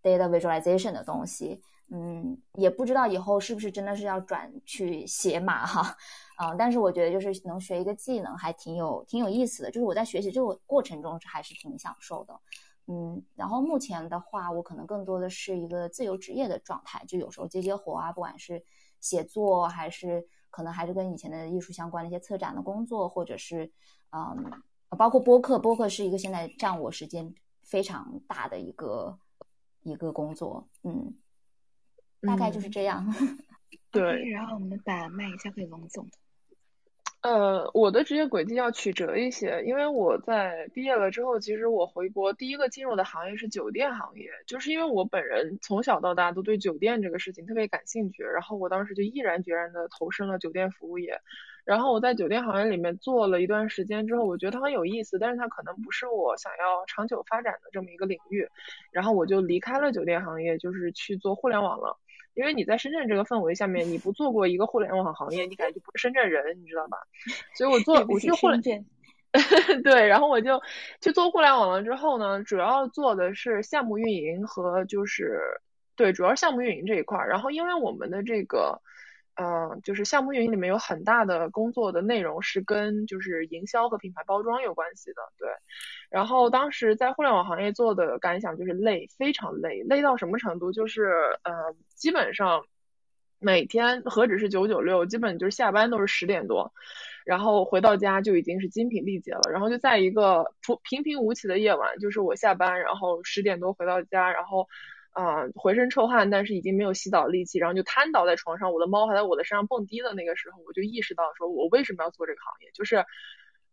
[0.03, 1.59] data visualization 的东西。
[1.91, 5.95] 嗯，也不知道以后是不是真的是要转去写码哈，
[6.35, 12.39] 啊，但是我觉得就是能学一个技能还挺有挺有意思的，就是我在学习这个过程中还是挺享受的，
[12.87, 18.63] 嗯，然后目前的话，我可能更多的是一个自由职业的状态，就有时候接接活啊，不管是
[18.99, 23.71] 写作还是可能还是跟以前的艺术相关的一些策展的工作，或者是
[24.09, 24.51] 嗯，
[24.97, 27.31] 包括播客，播客是一个现在占我时间
[27.61, 29.19] 非常大的一个
[29.83, 31.13] 一个工作，嗯。
[32.25, 33.05] 大概就是这样。
[33.91, 36.07] 对，然后我们把麦交给龙总。
[37.21, 51.19] 呃，我的职业轨迹要曲折一些，因为我在毕业了之后，其实我回国第一个进入的行业是酒店行业，就是因为我本人从小到大都对酒店这个事情特别感兴趣，然后我当时就毅然决然的投身了酒店服务业。
[51.63, 58.47] 然后我在酒店行业里面做了一段时间之后，我觉得它很有意思，但是它可能不是我想要长久发展的这么一个领域，
[58.91, 61.97] 然后我就离开了酒店行业，就是去做互联网了。
[62.35, 66.97] 因为你在深圳这个氛围下面，你不做过一个互联网行业，你感觉不是深圳人，你知道吧？
[67.55, 68.85] 所以我做我去互联
[69.83, 70.61] 对，然后我就
[71.01, 71.81] 去做互联网了。
[71.81, 75.41] 之后呢，主要做的是项目运营和就是
[75.95, 77.27] 对，主要项目运营这一块儿。
[77.27, 78.79] 然后因为我们的这个。
[79.37, 85.49] 嗯，就是项目运营里面有很大的工作的内容是跟就是营销和品牌包装有关系的，对。
[86.09, 90.71] 然后当时在互联网行业做的感想就是累，非常累，累到什么程度？
[90.71, 91.11] 就是
[91.43, 92.63] 呃，基本上
[93.39, 96.71] 每天何止是九九六，基本就是下班都是十点多，
[97.25, 99.41] 然后回到家就已经是精疲力竭了。
[99.51, 104.69] 然后就在一个平平平无奇的夜晚，就是我下班，然后十点多回到家，然后。
[105.15, 108.73] 啊，浑身臭汗，但是已经没有洗澡力气，然后就瘫倒在床上。
[108.73, 112.69] 我的猫还在我的身上蹦迪的那个时候，我就意识到，说我为什么要做这个行业？
[112.73, 113.05] 就是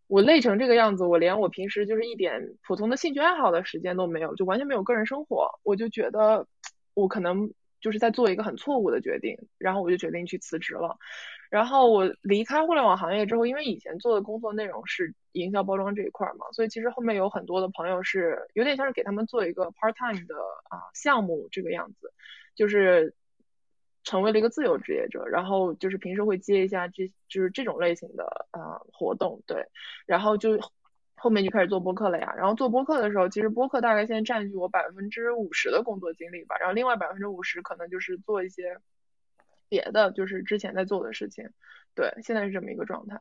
[0.07, 5.49] 我累成这个样子，我连我平时就是一点普通的兴趣爱好的时间都没有，就完全没有个人生活。
[5.65, 6.47] 我就觉得
[6.95, 10.97] 我可能就是在做一个很错误的决定，然后我就决定去辞职了。
[11.53, 20.35] 然后我离开互联网行业之后，因为以前做的工作内容是营销包装这一块嘛，所以其实后面有很多的朋友是有点像是给他们做一个 part time 的
[20.71, 22.11] 啊项目这个样子，
[22.55, 23.15] 就是
[24.03, 29.67] 成为了一个自由职业者，然后就是平时会接一下这就是这种类型的啊活动，对，
[30.07, 30.59] 然后就
[31.17, 32.33] 后面就开始做播客了呀。
[32.35, 38.79] 然后做播客的时候，其实播客大概现在占据我百分之五十的工作精力吧，然后另外百分之五十可能就是做一些
[39.73, 41.49] 别的，就是之前在做的事情。
[41.95, 43.19] 对，现在是这么一个状态。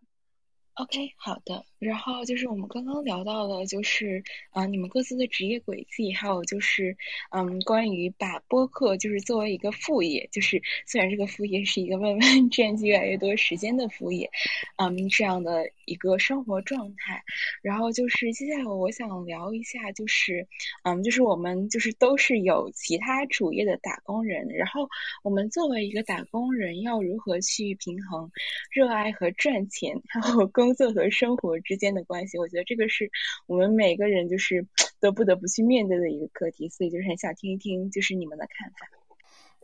[0.75, 1.65] OK，好的。
[1.79, 6.95] 然后就是我们刚刚聊到的，就是啊，你们各自的职业轨迹，还有就是
[7.31, 14.29] 嗯，关于把播客就是作为一个副业，就是虽然这个副业是一个慢慢占据越来越多时间的副业，
[14.77, 17.23] 嗯，这样的一个生活状态。
[17.63, 20.47] 然后就是接下来我想聊一下，就是
[20.83, 24.87] 嗯，就是我们就是都是有其他主业的打工人，然后
[25.23, 28.31] 我们作为一个打工人，要如何去平衡
[28.69, 33.09] 热爱和赚钱，还有工作和生活之间的关系，我觉得这个是
[33.47, 34.67] 我们每个人就是
[35.01, 38.87] 都不得不去面对的一个课题，所以就是很想听一听就是你们的看法。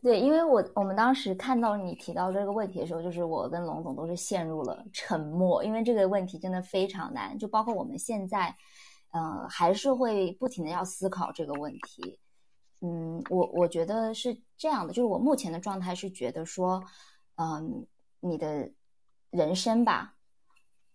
[0.01, 8.55] 对，因为我我们当时看到你提到这个问题的时候，就是我跟龙总都是陷入了沉默，因为这个问题真的非常难，就包括我们现在，
[9.11, 12.19] 呃，还是会不停的要思考这个问题。
[12.81, 16.83] 嗯，我我觉得是这样的，就是我目前的状态是觉得说，
[17.35, 17.85] 嗯，
[18.19, 18.71] 你的
[19.31, 20.16] 人生吧。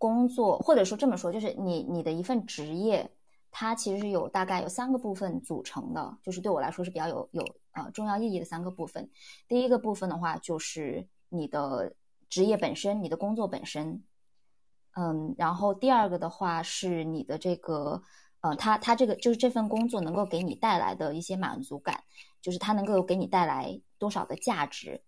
[0.03, 3.09] 工作，或者说这么说，就是你你的一份职业，
[3.51, 7.41] 它其实是有大概有三个部分组成的，就是对我来说是比较有有
[7.71, 9.09] 呃重要意义的三个部分。
[9.47, 11.95] 第一个部分的话，就是你的
[12.27, 14.03] 职业本身，你的工作本身，
[14.97, 18.01] 嗯，然后第二个的话是你的这个
[18.41, 22.03] 呃，它它这个就是这份工作能够给你带来的一些满足感，
[22.41, 25.01] 就是它能够给你带来多少的价值。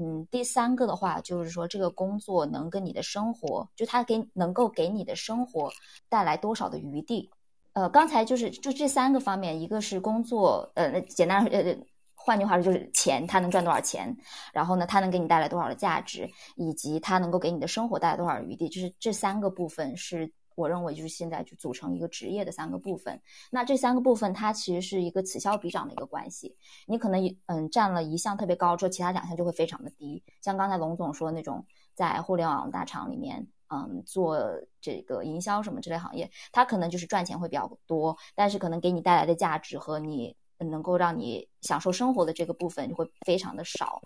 [0.00, 5.68] 嗯，第三个的话就是说，这个工作能跟你的生活，就它给能够给你的生活
[6.08, 7.28] 带来多少的余地。
[7.72, 11.76] 呃，刚才就是就这三个方面，一个是工作，呃，简单呃，
[12.14, 14.16] 换句话说就是钱，它能赚多少钱，
[14.52, 20.32] 然后呢，它能给你带来多少的价值，以及它能够给你的生活带来多少余地，就是这三个部分是。
[20.58, 26.56] 我认为就是现在就组成一个职业的三个部分，那这三个部分它其实是一个此消彼长的一个关系。
[26.86, 30.22] 你可能嗯占了一项特别高，之后其他两项就会非常的低。
[30.42, 34.36] 像刚才龙总说那种在互联网大厂里面，嗯做
[34.80, 44.02] 这个营销什么之类行业，它可能就是赚钱会比较多，但是可能给你带来的价值和你能够让你享受生活的这个部分就会非常的少。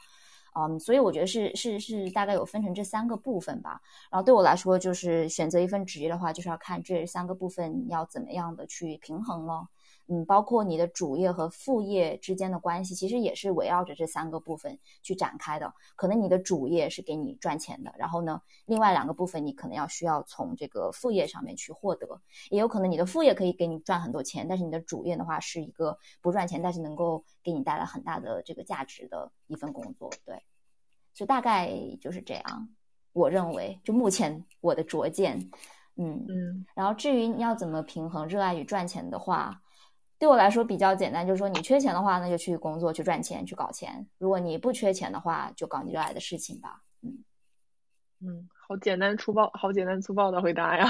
[0.54, 3.80] 嗯，所以我觉得是是是大概有分成这三个部分吧。
[4.10, 9.66] 然后对我来说，就是选择一份职业的话，就是要看这三个部分要怎么样的去平衡了。
[10.12, 15.72] 嗯，包括你的主业和副业之间的关系，其实也是围绕着这三个部分去展开的。
[15.96, 22.20] 可能你的主业是给你赚钱的，然后呢，另外两个部分你可能要需要从这个副业上面去获得。
[22.50, 30.10] 也有可能你的副业可以给你赚很多钱，但是你的主业的话是一个不赚钱，但是能够给你带来很大的这个价值的一份工作。
[30.26, 30.42] 对，
[31.14, 32.68] 就大概就是这样。
[33.14, 35.38] 我认为，就目前我的拙见，
[35.96, 36.66] 嗯嗯。
[36.74, 39.61] 然后至于你要怎么平衡热爱与赚钱的话，
[40.22, 46.80] 对我来说比较简单，就是说你缺钱的话，那就去工作去赚钱去搞钱；如果你不缺钱的话，就搞你热爱的事情吧。
[47.02, 47.24] 嗯
[48.24, 50.86] 嗯，好简单粗暴，好简单粗暴的回答呀。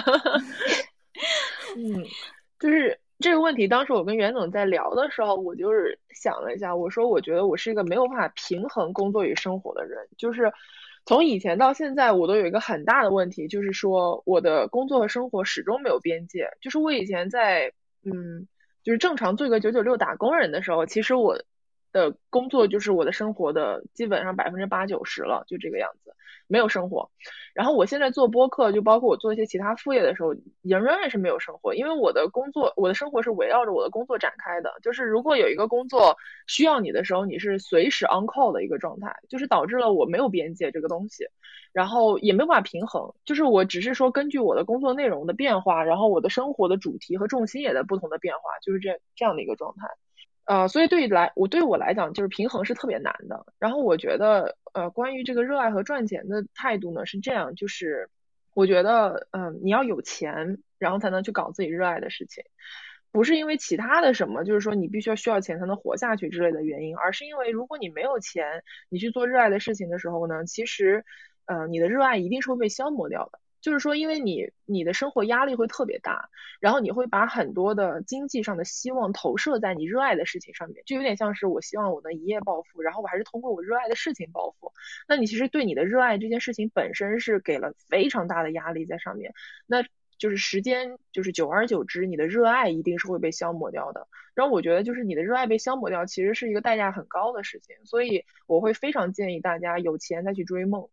[1.78, 2.04] 嗯，
[2.60, 10.52] 就是这个问题，当时我跟袁总在聊的时候，我就是想了一下，我说我觉得我是一个没有办法平衡工作与生活的人，就是
[11.06, 16.50] 从以前到现在，我都有一个很大的问题，就是说我的工作和生活始终没有边界。
[16.60, 17.72] 就是我以前在
[18.02, 18.46] 嗯。
[18.82, 21.42] 就是正常做一个九九六打工人的时候，其实我
[21.92, 26.14] 的工作就是我的生活的基本上百分之八九十了，就这个样子，
[26.48, 27.10] 没有生活。
[27.54, 34.72] 然后我现在做播客，就包括我做一些其他副业的时候，仍然是没有生活，因为我的工作，我的生活是围绕着我的工作展开的。
[34.82, 36.16] 就是如果有一个工作
[36.46, 41.26] 需要你的时候，你是随时 on call 的一个状态，就是导致了我没有边界这个东西。
[41.72, 49.86] 然后也没办法平衡，就是我只是说根据我的工作内容的变化，然后我的生活的主题和重心也在不同的变化，就是这这样的一个状态。
[50.52, 53.46] 呃，所以对于来我对我来讲，就是平衡是特别难的。
[53.58, 58.10] 然后我觉得，呃，关于这个热爱和赚钱的态度呢是这样，就是
[58.52, 62.44] 我觉得，嗯，你要有钱，然后才能去搞自己热爱的事情，
[63.12, 71.04] 不是因为其他的什么，就是说你必须要需要钱才能活下去之类的原因，而是因为如果你没有钱，你去做热爱的事情的时候呢，其实。
[71.44, 73.40] 呃，你的热爱一定是会被消磨掉的。
[73.62, 76.28] 就是说，因为你你的生活压力会特别大，
[76.60, 84.72] 然后你会把很多的经济上的希望投射在你热爱的事情上面，就有点像是我希望我能一夜暴富，然后我还是通过我热爱的事情暴富。
[85.08, 89.32] 那你其实对你的热爱这件事情本身是给了非常大的压力在上面，
[89.66, 89.84] 那
[90.18, 94.08] 就是时间就是久而久之，你的热爱一定是会被消磨掉的。
[94.34, 100.88] 然后我觉得就是你的热爱被消磨掉，其实是一个代价很高的事情，所以我会非常建议大家有钱再去追梦。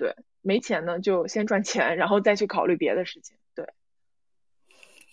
[0.00, 3.36] 对，没钱呢就先赚钱，然后再去考虑别的事情。
[3.54, 3.68] 对，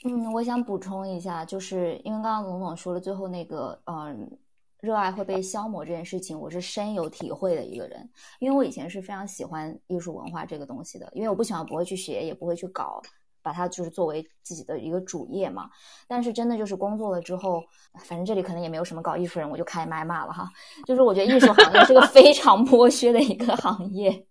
[0.05, 4.31] 嗯，我想补充一下，就是因为刚刚龙总说了最后那个，嗯，
[4.79, 8.09] 热爱会被消磨这件事情，我是深有体会的一个人。
[8.39, 13.01] 因为我以前是非常喜欢艺术文化这个东西的，因为我不喜欢不会去学，也不会去搞，
[13.41, 15.69] 把它就是作为自己的一个主业嘛。
[16.07, 17.61] 但是真的就是工作了之后，
[18.05, 20.49] 反正这里可能也没有什么搞艺术人，我就开麦骂了哈。
[20.85, 24.25] 就是我觉得艺术行业是个 非常剥削的一个行业。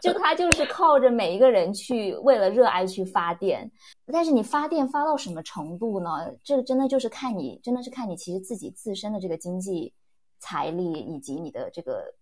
[0.00, 3.70] 就他就是靠着每一个人去为了热爱去发电，
[4.12, 6.32] 但是你发电发到什么程度呢？
[6.42, 9.92] 这个真的就是看你，真的是看你其实自己自身的这个经济
[10.38, 12.12] 财力以及你的这个，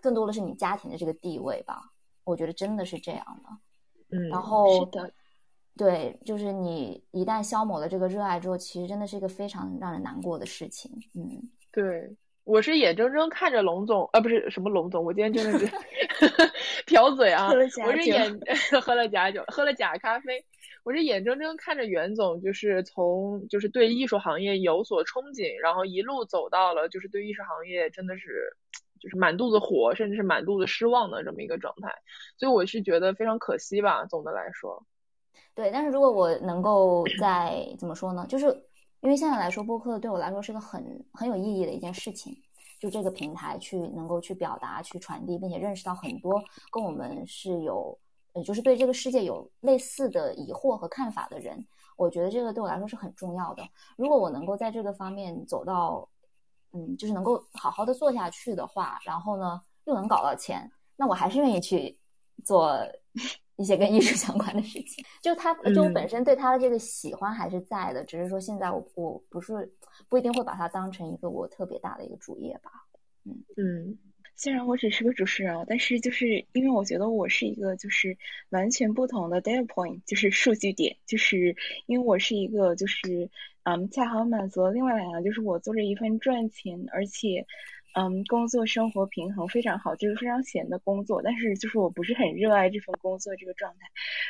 [0.00, 1.92] 更多的是你家庭的这个地位吧。
[2.24, 4.16] 我觉得真的是这样的。
[4.16, 5.12] 嗯，然后是的，
[5.76, 10.90] 对，就是你一旦消磨了这个热爱之后，其实真的是一个非常让人难过的事情。
[11.14, 12.16] 嗯，对。
[12.46, 15.66] 我是眼睁睁看着龙总，呃，不是什么龙总，我今天真的是
[16.86, 17.50] 瓢嘴啊！
[17.50, 18.40] 我是眼
[18.80, 20.44] 喝了假酒，喝了假咖啡。
[20.84, 28.56] 我是眼睁睁看着袁总，就是从就是对艺术行业有所憧憬，然后一路走到了就是对艺术行业真的是
[29.00, 31.92] 就是满肚子火，甚至是满肚子失望的这么一个状态。
[32.38, 34.86] 所以我是觉得非常可惜吧，总的来说。
[35.52, 38.56] 对，但是如果我能够在怎么说呢，就是。
[39.06, 42.36] 因为现在来说，播客对我来说是个很很有意义的一件事情。
[42.80, 46.42] 就这个平台去能够去表达、去传递，并且认识到很多
[46.72, 47.96] 跟我们是有，
[48.32, 51.64] 呃，就是对这个世界有类似的疑惑和看法的人，
[51.96, 53.62] 我觉得这个对我来说是很重要的。
[53.96, 56.08] 如果我能够在这个方面走到，
[56.72, 61.96] 嗯，就是能够好好的做下去的话，然后呢又能搞到钱，那我还是愿意去
[62.44, 62.76] 做。
[63.56, 69.72] 一些跟艺术相关的事情，就他，就我本身对他的这个喜欢还是在的，只是说现在我我不是
[70.08, 72.70] 不一定会把它当成一个我特别大的一个主业吧。
[73.24, 73.98] 嗯嗯，
[74.36, 78.16] 虽然我只是个主持人，但是就是因为我觉得我是一个就是
[78.50, 83.30] 完全不同的 data point，就是数据点，就是因为我是一个就是
[83.62, 87.46] 嗯，恰好满足了另外两个，就是我做着一份赚钱，而且。
[87.98, 93.78] 嗯，工作生活平衡非常好，就是非常闲的工作，但是就是我不是很热爱这份工作这个状态。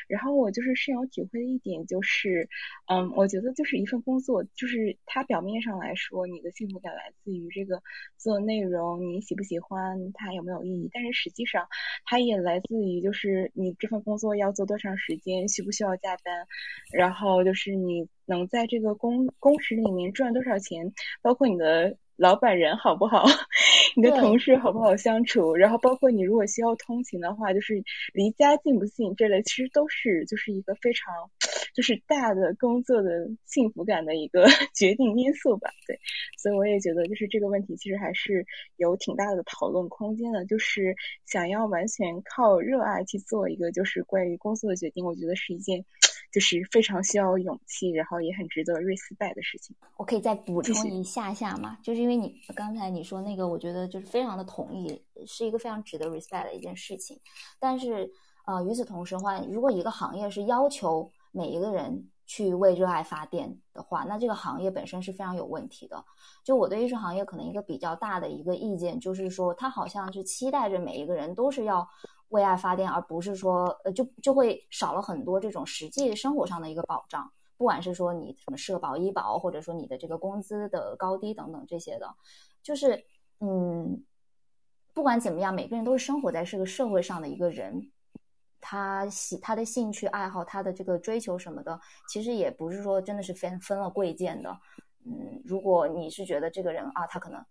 [0.07, 2.49] 然后我就是深有体会的一点就是，
[2.87, 7.83] 嗯，我觉得就是一份工作，就是它表面上来说你的幸福感来自于这个
[8.17, 11.67] 做内容，你喜不喜欢它有没有意义，但是实际上
[12.05, 16.47] 它也来自于就是你这份工作要做多长时间，需不需要加班，
[16.93, 21.99] 然后就是你能在这个工工时里面赚多少钱，包括你的。
[22.17, 23.25] 老板人好不好？
[23.95, 25.55] 你的同事好不好相处？
[25.55, 27.83] 然后包括你如果需要通勤的话，就是
[28.13, 31.15] 离家近不近这类，其实都是就是一个非常
[31.75, 35.71] 就是大的工作的幸福感的一个 决定因素吧。
[35.87, 35.99] 对，
[36.39, 38.45] 所以我也觉得就是这个问题其实还是
[38.77, 40.45] 有挺大的讨论空间的。
[40.47, 40.95] 就是
[41.27, 45.85] 想要完全靠热爱去做一个就是关于工作的决定，我觉得是一件。
[46.33, 49.75] 就是非常需要勇气，然后也很值得 respect 的事情。
[49.97, 51.79] 我可以再补充一下下吗？
[51.83, 57.21] 就是因为你刚才你说那个，我觉得就是非常的同意，是一个非常值得 respect 的一件事情。
[57.59, 58.09] 但是，
[58.47, 66.05] 呃，与此同时的话，如果一个行业是要求每一个人去为热爱发电的话，那这个行业本身是非常有问题的。
[66.45, 71.89] 就我对艺术行业可能一个比较大的一个意见，就是说，它好像是期待着每一个人都是要。
[72.31, 82.13] 为爱发电，而不是说，呃，就就会少了很多这种实际生活上的一个保障，不管是说你什么社保、医保，或者说你的这个工资的高低等等这些的，
[82.65, 83.01] 就是，
[83.41, 84.05] 嗯，
[84.95, 87.91] 不管怎么样，每个人都是生活在这个社会上的一个人，
[88.61, 91.79] 他喜他的兴趣爱好，他的这个追求什么的，
[92.09, 94.51] 其实也不是说真的是分分了贵贱的，
[95.05, 97.45] 嗯，如果你是觉得这个人啊，他可能，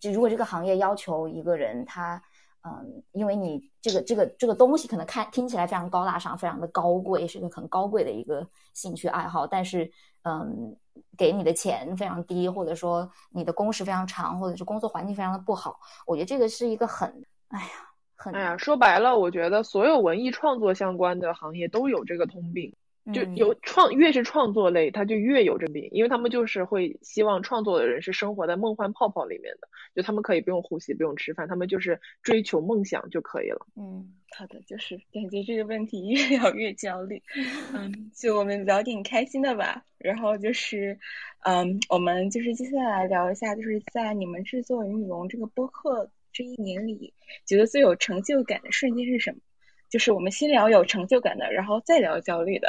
[0.00, 2.22] 就如果这个行业要求一个人他。
[2.62, 9.90] 嗯，因为你这个这个这个东西可能看听起来非常高大上，非常的高贵，是个很高贵的一个兴趣爱好，但是
[10.24, 10.76] 嗯，
[11.16, 17.08] 给你的钱非常低，或者说你的工时非常长，或者是工作环境非常的不好，我觉得这个是一个很，
[17.48, 17.66] 哎呀，
[18.16, 22.74] 很，哎呀，说白了，我觉得所有文艺创作相关的行业都有这个通病。
[23.12, 33.66] 就有创越是创作类，他就越有这病，因为他们就是会希望创作的人是生活在梦幻泡泡里面的，就他们可以不用呼吸，不用吃饭，他们就是追求梦想就可以了。
[33.76, 37.22] 嗯，好的，就是感觉这个问题 越聊越焦虑。
[37.74, 39.84] 嗯，就我们聊点开心的吧。
[39.98, 40.98] 然后就是，
[41.44, 47.12] 嗯，我们就是接下来聊一下，就是在你们制作《云雨龙》这个播客这一年里，
[47.44, 49.38] 觉得最有成就感的瞬间是什么？
[49.90, 52.68] 就是我们先聊有成就感的，然后再聊焦虑的。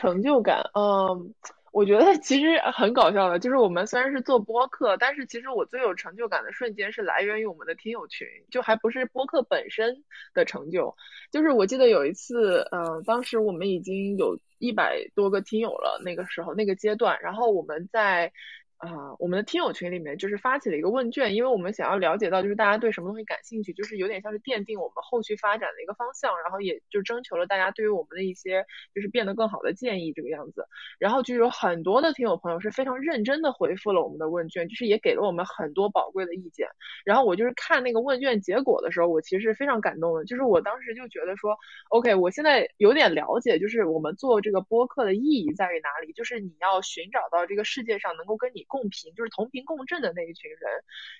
[0.00, 1.34] 成就感，嗯，
[1.72, 10.96] 我觉得其实很搞笑的，就是我们虽然是做播客，但是其实我最有成就感的瞬间是来源于我们的听友群，就还不是播客本身的成就。
[11.30, 18.32] 就是我记得有一次，嗯，当时我们已经有一百多个听友了，那个时候那个阶段，然后我们在。
[18.80, 28.64] 啊，我们的听友群里面就是发起了一个问卷，因为我们想要了解到就是大家对什么东西感兴趣，就是有点像是奠定我们后续发展的一个方向，然后也就征求了大家对于我们的一些
[28.94, 30.66] 就是变得更好的建议这个样子，
[30.98, 36.66] 然后就有很多的听友朋友是非常认真的回复了我们的问卷，就是也给了我们很多宝贵的意见，
[37.04, 41.54] 然后我就是看那个问卷结果的时候，我其实是非常感动的，就是我当时就觉得说
[41.90, 50.60] ，OK，我现在有点了解，就是我们做这个播客的意义在于哪里，就是你要寻找到这个世界上能够跟你共频，就是同频共振的那一群人，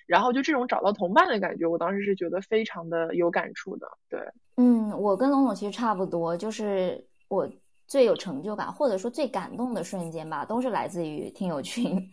[0.07, 3.87] 然后就这种找到同伴的感觉，我当时是觉得非常的有感触的。
[4.09, 4.19] 对，
[4.55, 7.47] 嗯，我跟龙总其实差不多，就是我
[7.85, 12.09] 最有成就感或者说最感动的瞬间吧，都是来自于听友群。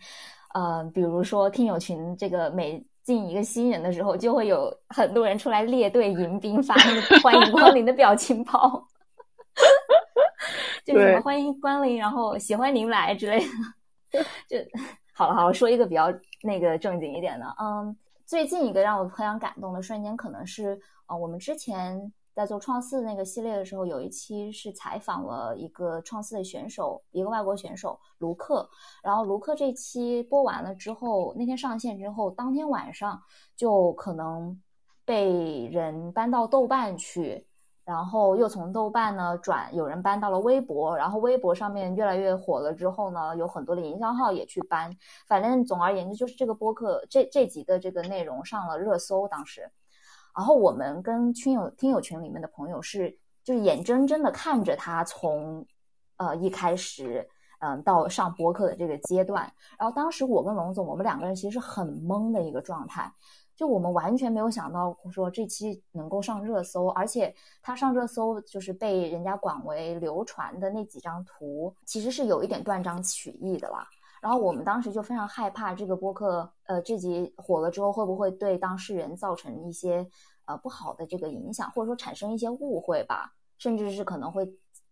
[0.55, 8.84] 呃，比如说听友群这个每进一个新人的时候，就会有很多人出来列队迎宾，发那个欢迎光临的表情包，
[10.84, 13.41] 就什么欢迎光临，然后喜欢您来之类
[14.11, 14.57] 的， 就。
[15.18, 16.04] 好了，好了，说一个比较
[16.44, 28.70] 那个正经一点的，嗯，最近一个让我非常感动的瞬间，可能是呃，我们之前在做创四那个系列的时候，有一期是采访了一个创四的选手，一个外国选手卢克，
[29.02, 33.20] 然后卢克这期播完了之后，那天上线之后，当天晚上
[33.56, 34.56] 就可能
[35.04, 37.44] 被人搬到豆瓣去。
[37.89, 44.95] 然后又从豆瓣呢转，有人搬到了微博，然后微博上面越来越火了之后呢，有很多的营销号也去搬。
[45.26, 49.26] 反正总而言之，就是这个播客这这集的这个内容上了热搜。
[49.28, 49.62] 当时，
[50.36, 55.64] 然后我们跟群友听友群里面的朋友是，就是眼睁睁的看着他从，
[56.18, 57.26] 呃一开始，
[57.61, 59.51] 嗯到上播客的这个阶段。
[59.78, 63.11] 然后当时我跟龙总，我们两个人其实是很懵的一个状态。
[63.59, 73.84] 就我们完全没有想到说这期能够上热搜，而且它上热搜就是被人家广为流传的那几张图，其实是有一点断章取义的啦。
[74.22, 80.09] 然后我们当时就非常害怕这个播客，呃，这集火了之后会不会对当事人造成一些
[80.44, 84.48] 呃不好的这个影响，或者说产生一些误会吧，甚至是可能会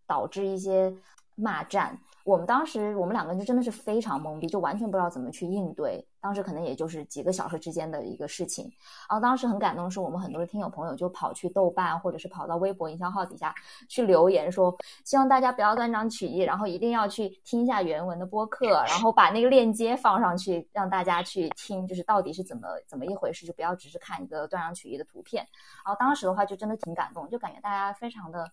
[0.08, 0.92] 导致一些
[1.36, 1.96] 骂战。
[2.26, 6.04] 我们当时，我们两个人就真的是非常懵逼，就完全不知道怎么去应对。
[6.20, 8.64] 当时可能也就是几个小时之间的一个事情。
[9.08, 13.54] 然后当时很感动的是，我们很多的听友朋友就跑去豆瓣，或者是跑到微博营销号底下
[13.88, 25.46] 去留言，说希望大家不要断章取义，然后一定要去听一下原文的播客，然后把那个链接放上去，让大家去听，就是到底是怎么怎么一回事，就不要只是看一个断章取义的图片。
[25.84, 28.50] 然后当时的话就真的挺感动，就感觉大家非常的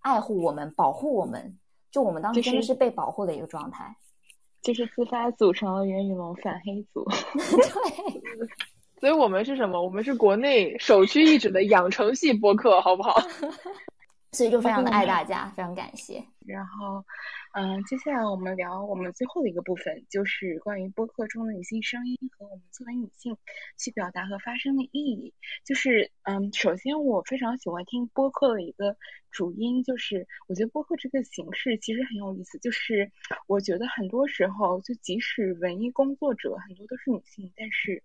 [0.00, 1.58] 爱护我们，保护我们。
[1.90, 3.96] 就我们当时真的是被保护的一个状态，
[4.62, 7.04] 就是自发组成了袁宇龙反黑组。
[7.34, 8.48] 对，
[9.00, 9.82] 所以我们是什么？
[9.82, 13.14] 我们是国内首屈一指的养成系播客，好不好？
[14.36, 16.22] 所以就非常的爱大家，非常感谢。
[16.46, 17.04] 然后。
[17.58, 23.34] 嗯，接下来我们聊我们最后的一个部分，就是关于播客中的女性声音和我们作为女性
[23.78, 25.32] 去表达和发声的意义。
[25.64, 28.94] 就是，嗯，首先我非常喜欢听播客的一个
[29.30, 32.58] 主因，就是我觉得播客这个形式其实很有意思。
[32.58, 33.10] 就是
[33.46, 38.02] 我觉得很多时候，就即使文艺工作者很多都是女性，但是，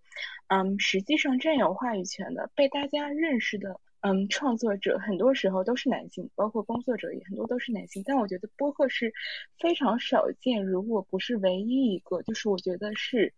[0.48, 3.82] 嗯，实际上占有话语权的、被大家认识的。
[4.02, 8.02] 嗯，创作者很多时候都是男性，包括工作者也很多都是男性。
[8.04, 9.14] 但我觉得播客是
[9.60, 13.32] 非常少见，如果不是唯一一个，就是我觉得是，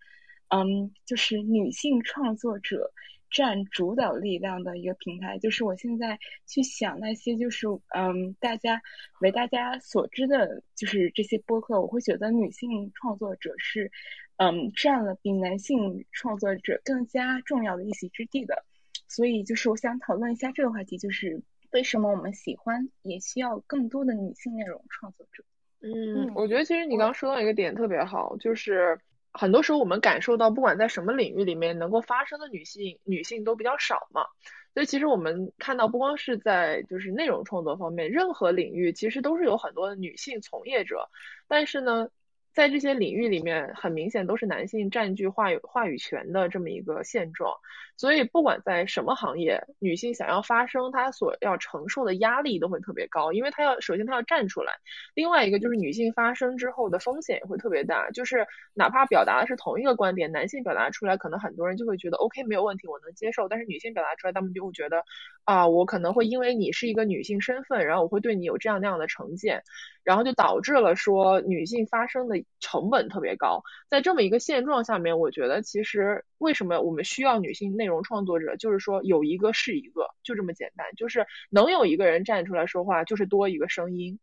[0.47, 2.93] 嗯，就是女性创作者
[3.29, 5.37] 占主导力量的一个平台。
[5.37, 8.81] 就是我现在去想那些，就是嗯，大家
[9.19, 13.91] 为大家所知的，就是这些播客，我会觉得女性创作者是，
[14.37, 18.63] 嗯，占了比男性创作者更加重要的一席之地的。
[19.15, 21.39] 所以，就是我想讨论一下这个话题，就是
[21.71, 25.43] 为什么我们喜欢，也需要更多的女性内容创作者。
[25.81, 28.99] 嗯，我觉得其实你刚刚说到一个点特别好，就是
[29.31, 34.25] 很多时候我们感受到，不管在什么领域里面能够发声的女性，女性都比较少嘛。
[34.73, 41.09] 所以其实我们看到，不光是在就是内容创作方面，任何领域其实都是有很多的女性从业者，
[41.47, 42.09] 但是呢。
[42.53, 47.51] 在这些领域里面，很明显都是男性占据话语话语权的这么一个现状。
[47.95, 54.73] 所以，不管在什么行业，女性想要发声，她所要承受的压力都会特别高，因为她要首先她要站出来，
[55.13, 58.09] 另外一个就是女性发声之后的风险也会特别大。
[58.11, 65.03] 就是哪怕表达的是同一个观点，男性表达出来，可能很多人就会觉得 OK 没有问题，我能接受；但是女性表达出来，他们就会觉得
[65.43, 69.63] 啊，我可能会因为你是一个女性身份，然后我会对你有这样那样的成见。
[70.03, 84.19] 然后就导致了说女性发声的成本特别高，在这么一个现状下面，我觉得其实为什么我们需要女性内容创作者，就是说有一个是一个，就这么简单，就是能有一个人站出来说话，就是多一个声音。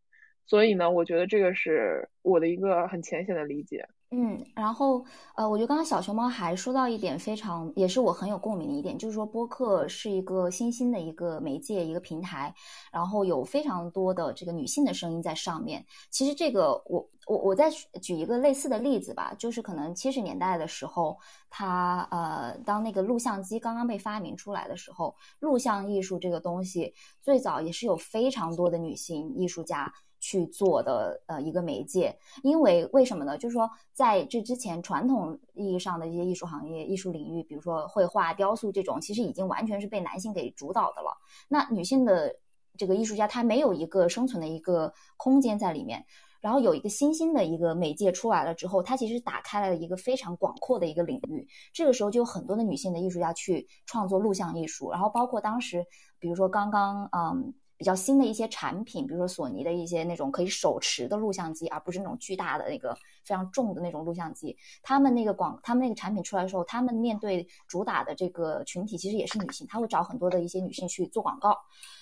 [0.46, 3.88] 所以呢，我觉得这个是我的一个很浅显的理解。
[4.12, 5.04] 嗯，然后
[5.36, 12.52] 呃，我觉得刚刚小熊猫还说到一点非常，也是我很有共鸣的一点，就是说播客是一个新兴的一个媒介，一个平台，
[12.90, 15.86] 然后有非常多的这个女性的声音在上面。
[16.10, 17.70] 其实这个我我我再
[18.02, 21.16] 举一个类似的例子吧，就是可能七十年代的时候，
[21.48, 26.92] 它呃，当那个录像机刚刚被发明出来的时候，录像艺术这个东西
[27.22, 29.92] 最早也是有非常多的女性艺术家。
[30.20, 33.38] 去做的呃一个媒介，因为为什么呢？
[33.38, 41.10] 就是说在这之前，传统意义上的一些艺术行业、艺术领域，比如说绘画、雕塑这种，其实已经完全是被男性给主导的了。
[41.48, 42.36] 那女性的
[42.76, 46.04] 这个艺术家，她没有一个生存的一个空间在里面。
[46.42, 51.48] 然后有一个新兴的一个媒介出来了之后，它其实打开了一个非常广阔的一个领域。
[51.72, 55.84] 这个时候就有很多的女性的艺术家去创作录像艺术，然后包括当时，
[56.18, 57.54] 比如说刚刚嗯。
[57.80, 64.54] 比较新的一些产品，比如说索尼的一些那种可以手持的录像机，而不是那种巨大的那个非常重的那种录像机。
[64.82, 71.56] 他们那个广，他们那个产品出来的时候，他们面对主打的这个群体其实也是女性，他会找很多的一些女性去做广告。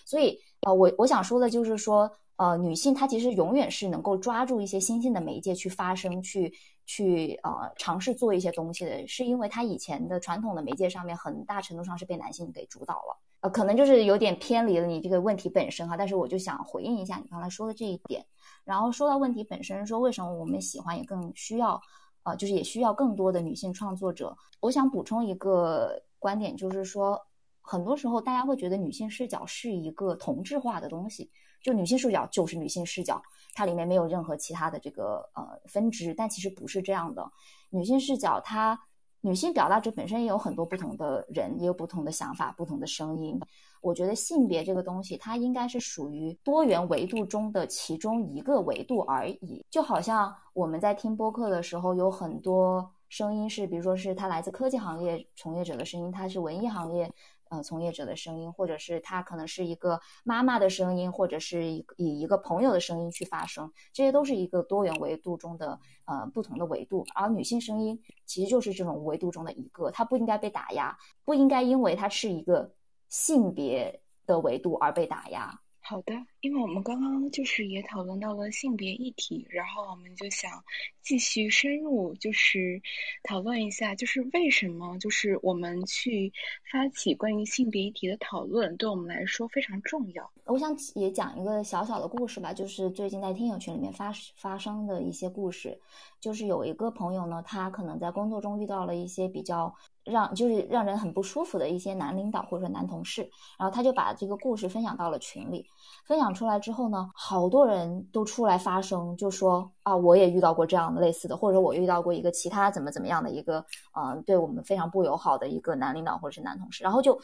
[0.04, 6.52] 所以，呃，我我想说的就是说，呃，女性她其实永远是能够抓住一些新兴的媒介去发声，去
[6.86, 13.27] 去呃尝试做一些东西的，是因为她以前的传统的媒介上面很大程度上是被男性给主导了。
[13.40, 18.24] 呃，可能就是有点偏离了你这个问题本身哈，但是我就想回应一下你刚才说的这一点。
[18.64, 21.80] 然后说到问题本身，说为什么我们喜欢也更需要，
[22.24, 24.36] 呃，就是也需要更多的女性创作者。
[24.60, 27.20] 我想补充一个观点，就是说，
[27.60, 31.30] 很多时候大家会觉得女性视角是一个同质化的东西，
[31.62, 33.22] 就女性视角就是女性视角，
[33.54, 37.30] 它里面没有任何其他的这个呃分支，但其实不是这样的。
[37.70, 38.78] 女性视角它。
[39.20, 43.38] 女性表达者本身也有很多不同的人，也有不同的想法、不同的声音。
[43.80, 49.64] 我觉得性别这个东西，它应该是属于多元维度中的其中一个维度而已。
[49.70, 57.12] 就好像我们在听播客的时候，有很多声音是，比如说是他来自科技行业从业者的声音，他是文艺行业。
[57.50, 67.04] 呃，从业者的声音，或者是他可能是一个妈妈的声音，或者是以以一个朋友的声音去发声，这些都是一个多元维度中的呃不同的维度。
[67.14, 72.72] 而女性声音其实就是这种维度中的一个，它不应该被打压，不应该因为它是一个
[73.08, 75.60] 性别的维度而被打压。
[75.88, 76.12] 好的，
[76.42, 80.62] 因为我们刚刚就是也讨论到了性别议题，然后我们就想
[81.00, 82.82] 继续深入，就是
[83.22, 86.30] 讨论一下，就是为什么就是我们去
[86.70, 90.30] 发起关于性别议题的讨论，对我们来说非常重要。
[90.44, 95.80] 我想也讲一个小小的故事吧，就是最近在听友群里面发发生的一些故事，
[96.20, 99.74] 就是有一个朋友呢，他可能在工作中遇到了一些比较。
[100.04, 105.66] 让就是让人很不舒服的一些男领导或者说男同事，然后他就把这个故事分享到了群里。
[106.06, 113.62] 分享出来之后呢，好多人都出来发声，就说啊，我也遇到过这样的类似的，或者我遇到过一个其他怎么怎么样的一个，
[113.94, 116.82] 嗯，对我们非常不友好的一个男领导或者是男同事。
[116.82, 117.20] 然后就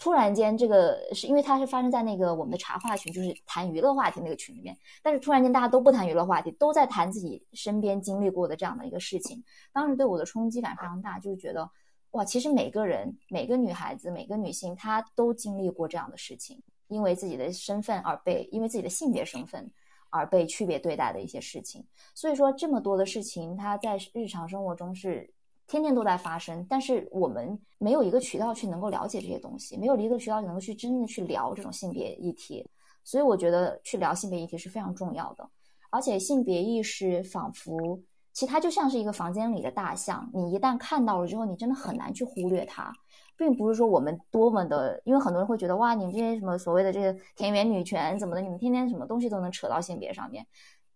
[0.00, 4.76] 突然间，这个是因为它是发生在那个我们的茶话群，就是谈娱乐话题那个群里面。
[5.02, 9.44] 但是突然间大家都不谈娱乐话题，都在谈自己身边经历过的这样的一个事情。
[9.72, 11.70] 当时对我的冲击感非常大，就是觉得。
[12.12, 19.70] 哇，其实每个人、每个女孩子、每个女性，她都经历过这样的事情，因为自己的身份而被，因为自己的性别身份
[20.10, 21.86] 而被区别对待的一些事情。
[22.12, 25.32] 所以说，这么多的事情，它在日常生活中是
[25.70, 32.68] 天天都在发生，但是我们没有一个渠道去能够了解这些东西，没有一个渠道能够去真正的去聊这种性别议题。
[33.04, 35.48] 所以我觉得去聊性别议题是非常重要的，
[35.90, 38.00] 而且性别意识仿佛。
[38.32, 42.92] 其实它就像是一个房间里的大象，你一旦看到了之后，你真的很难去忽略它，
[43.36, 50.44] 并不是说我们多么的，因为很多人会觉得哇，你们这些什么所谓的这个田园女权怎么的，你们天天什么东西都能扯到性别上面，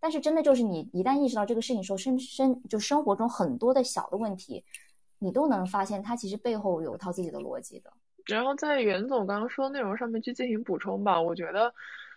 [0.04, 4.62] 但是真的就是你一旦意识到这个事情时候，生生就生活中很多的小的问题，
[5.18, 7.90] 你都能发现它其实背后有一套自己的逻辑的。
[8.26, 11.72] 然后在袁总刚刚说的内容上面去进行补充吧，我觉得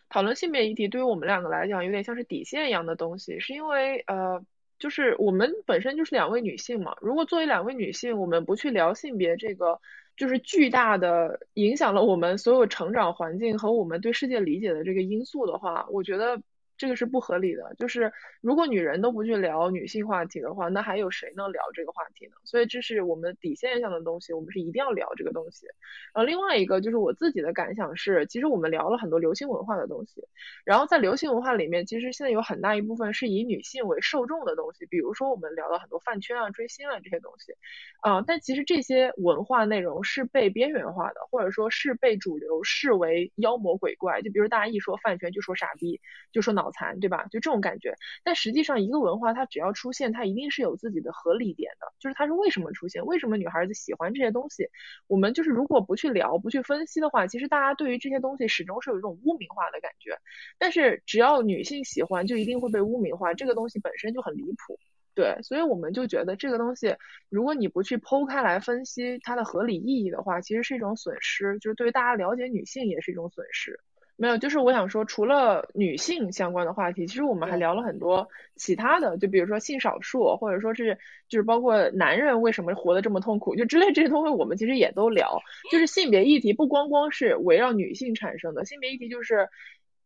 [0.09, 4.43] 讨论性别议题对于我们两个来讲有点像是底线一样的东西，是因为呃。
[4.79, 9.81] 就是我们本身就是两位女性嘛，如果作为两位女性，我们不去聊性别这个，
[10.15, 16.41] 就是巨大的影响了我们所有成长环境和我们对世界理解的这个因素的话，我觉得。
[16.77, 22.33] 这个是不合理的，就是如果女人都不去聊女性话题的话，那还有谁能聊这个话题呢？
[22.43, 25.65] 所以这是我们底线上的东西，我们是一定要聊这个东西。
[26.13, 30.23] 然后另外一个就是我自己的感想是，其实我们聊了很多流行文化的东西，
[30.63, 37.53] 然后在流行文化里面，其实现在有很大一部分是以女性为受众的东西，比如说我们聊了很多饭圈啊、追星啊这些东西，
[38.01, 44.21] 啊，但其实这些文化内容是被边缘化的，或者说是被主流视为妖魔鬼怪。
[44.21, 45.99] 就比如大家一说饭圈就说傻逼，
[46.31, 46.66] 就说脑。
[46.67, 47.23] 脑残，对吧？
[47.31, 47.95] 就这种感觉。
[48.23, 54.67] 但实际上，一个文化它只要出现，它一定是有自己的合理点的，就是它是为什么出现，为什么女孩子喜欢这些东西。
[55.07, 60.17] 我们就是如果不去聊、不去分析的话，其实大家对于这些东西始终是有一种污名化的感觉。
[60.57, 64.79] 但是只要女性喜欢，就一定会被污名化，这个东西本身就很离谱。
[65.15, 66.95] 对，所以我们就觉得这个东西，
[67.29, 73.79] 如果你不去剖开来分析它的合理意义的话，其实是一种损失，就是对于大家了解女性也是一种损失。
[74.17, 80.97] 没有，就是我想说，除了女性相关的话题，其实我们还聊了很多其他的，就比如说性少数，或者说是
[81.29, 85.39] 就是包括男人为什么活得这么痛苦，就之类这些东西，我们其实也都聊。
[85.71, 89.47] 就是性别议题不光光是围绕女性产生的，性别议题就是。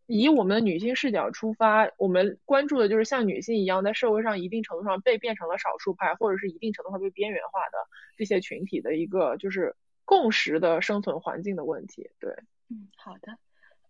[0.08, 7.78] 以我们的女性视角出发，我们关注的就是像女性一样，在社会上一定程度上被变成了少数派，或者是一定程度上被边缘化的
[8.18, 12.10] 这些群体的一个就是共识的生存环境的问题。
[12.20, 12.30] 对，
[12.70, 13.38] 嗯，好的。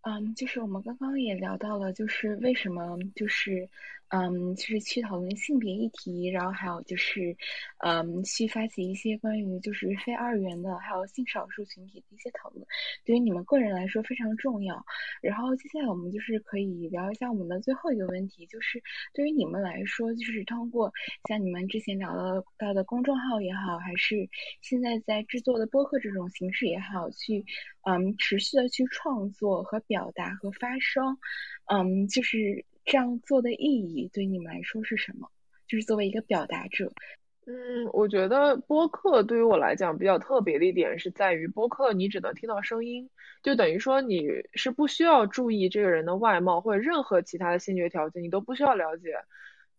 [0.02, 3.70] 嗯，就是我们刚刚也聊到了，就是为什么就是，
[4.14, 7.34] 嗯，就是去讨论性别议题，然后还有就是，
[7.78, 12.66] 嗯，去发起一些关于就是非二元的，还有性少数群体的一些讨论，
[13.06, 14.84] 对于你们个人来说非常重要。
[15.22, 18.82] 然后接下来我们就是可以聊一下我们的最后一个问题，就是
[19.14, 20.92] 对于你们来说，就是通过
[21.26, 22.14] 像你们之前聊
[22.58, 24.28] 到的公众号也好，还是
[24.60, 27.44] 现在在制作的播客这种形式也好，去。
[27.84, 31.18] 嗯，持续的去创作和表达和发声，
[31.66, 35.28] 嗯，就是这样做的意义对你们来说是什么？
[35.68, 36.92] 就是作为一个表达者，
[37.46, 43.08] 嗯，我觉得播客对于我来讲比较特别的一点是在于，播客你只能听到声音，
[43.42, 49.14] 就等于说你是不需要注意这个人的外貌或者任何其他的先决条件，你都不需要了解。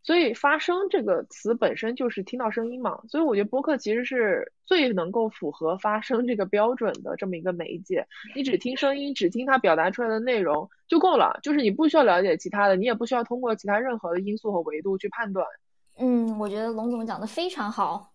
[0.04, 8.06] 所以发声这个词本身就是听到声音嘛，所以我觉得播客其实是最能够符合发声这个标准的这么一个媒介。
[8.36, 15.48] 你只听声音，只听它表达出来的内容就够了，就是你不需要了解其他的，你也不需要通过其他任何的因素和维度去判断。
[15.98, 18.12] 嗯，我觉得龙总讲的非常好。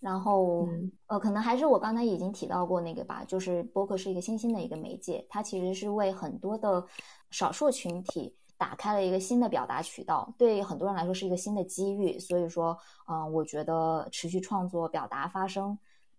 [0.00, 0.68] 然后
[1.08, 6.84] 呃，可能还是我刚才已经提到过那个吧，就是播客是一个新兴的一个媒介，它其实是为很多的
[7.30, 8.34] 少数群体。
[8.58, 12.18] 打开了一个新的表达渠道，对很多人来说是一个新的机遇。
[12.18, 15.78] 所以说，嗯，我觉得持续创作、表达、发声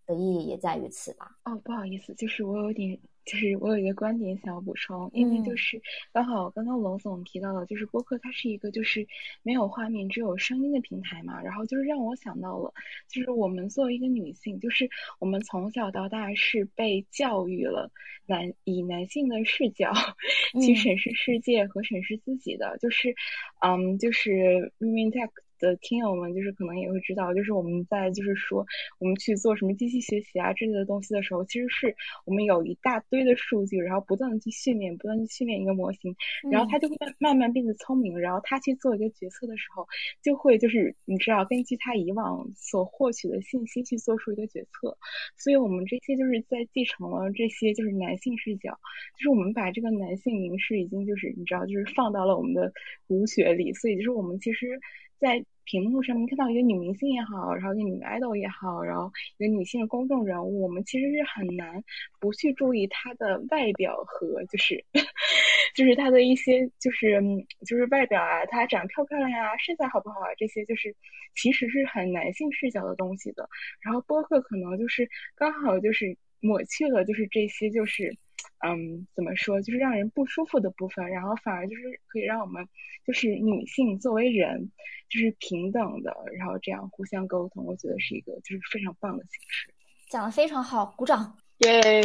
[0.10, 1.38] 的意义也在于此吧。
[1.46, 3.00] 哦，不好意思，就是我有点。
[3.26, 5.80] 就是我有一个观点想要补充，因为就是
[6.12, 9.06] 刚好刚刚龙总提到了，就是播客它是一个就是
[9.44, 12.74] 没有画面只有声音的平台嘛，然后就是让我想到了，
[13.08, 14.90] 就是我们作为一个女性，就是
[15.20, 17.92] 我们从小到大是被教育了
[18.26, 19.94] 男以男性的视角
[20.60, 23.14] 去审视世界和审视自己的，就是
[23.62, 25.30] 嗯，就是 women tech。
[25.60, 28.66] 的听友们就是可能也会知道，就是我们在就是说
[29.00, 31.96] 我们去做什么机器学习啊之类的东西的时候，其实是
[32.26, 36.16] 我们有一大堆的数据，然后不断的去训练，不断的训练一个模型，
[36.52, 39.86] 然后它就会慢慢变得聪明，然后它去做一个决策的时候，
[40.24, 44.98] 就会就是你知道根据它以往所获取的信息去做出一个决策，
[45.38, 48.72] 所以我们这些就是在继承了这些就是男性视角，
[49.18, 52.72] 就是我们把这个男性凝视已经就是你知道就是放到了我们的
[53.08, 54.80] 骨血里，所以就是我们其实。
[55.20, 61.84] 在屏幕上面看到一个女明星也好，然后一个女 idol 也好，然后一个女性的公众人物，我们其实是很难
[62.20, 64.84] 不去注意她的外表和就是
[65.76, 67.22] 就是她的一些就是
[67.68, 70.96] 就是外表啊，她长得漂不漂亮呀，身材好不好啊，这些就是
[71.36, 73.48] 其实是很男性视角的东西的。
[73.82, 78.18] 然后播客可能就是刚好就是抹去了就是这些就是。
[78.66, 82.68] 嗯，怎么说，就是让人不舒服的部分，然后反而就是可以让我们，
[83.06, 84.72] 就是女性作为人，
[85.10, 89.74] 就是平等的，然后这样互相沟通，我觉得是一个就是非常棒的形式。
[90.10, 92.02] 讲的非常好，鼓掌， 耶！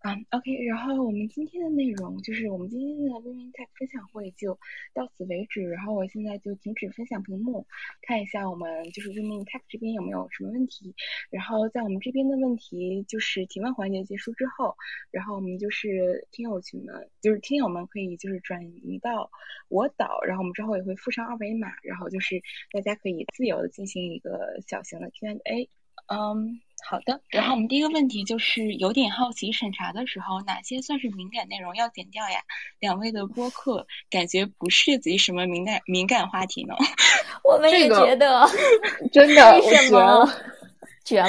[0.00, 4.56] 啊，OK，然后我们今天的内容就是我们今天的 Women Tech 分享会就
[4.94, 7.66] 到此为止，然后我现在就停止分享屏幕，
[8.02, 10.94] 看一下我们就是 Women Tech 这边有没有什么问题，
[11.30, 14.76] 然后在我们这边的问题就是提问环节结束之后，
[15.10, 19.28] 然后我们就是听友群们，就是听友们可以就是转移到
[19.68, 22.40] 我岛，然后我们之后也会附上二维码，然后就是
[22.70, 25.68] 大家可以自由的进行一个小型的 Q&A，
[26.08, 26.60] 嗯。
[26.86, 32.38] 好的，然后我们第一个问题就是有点好奇，审查的时候哪些算是敏感内容要剪掉呀？
[32.78, 36.74] 两位的播客感觉不涉及什么敏感敏感话题呢？
[37.44, 38.46] 我们也觉得，
[39.12, 40.32] 真的 为什么？
[41.04, 41.28] 绝了！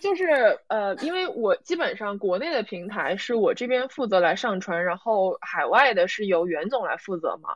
[0.00, 7.50] 就是呃，因为我基本上国内的平台是我这边负责来上传，然后海外的是由袁总来负责嘛。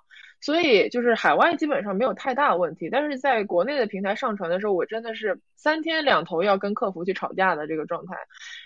[0.45, 8.14] 所以就是海外基本上没有太大问题，但是在国内的平台上传的时候，我真的是三天两头要跟客服去吵架的这个状态。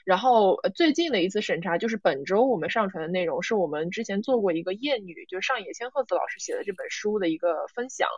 [0.05, 8.09] 然后最近的一次审查就是本周我们上传的内容，是我们之前做过一个谚语，就上野千鹤子老师写的这本书的一个分享，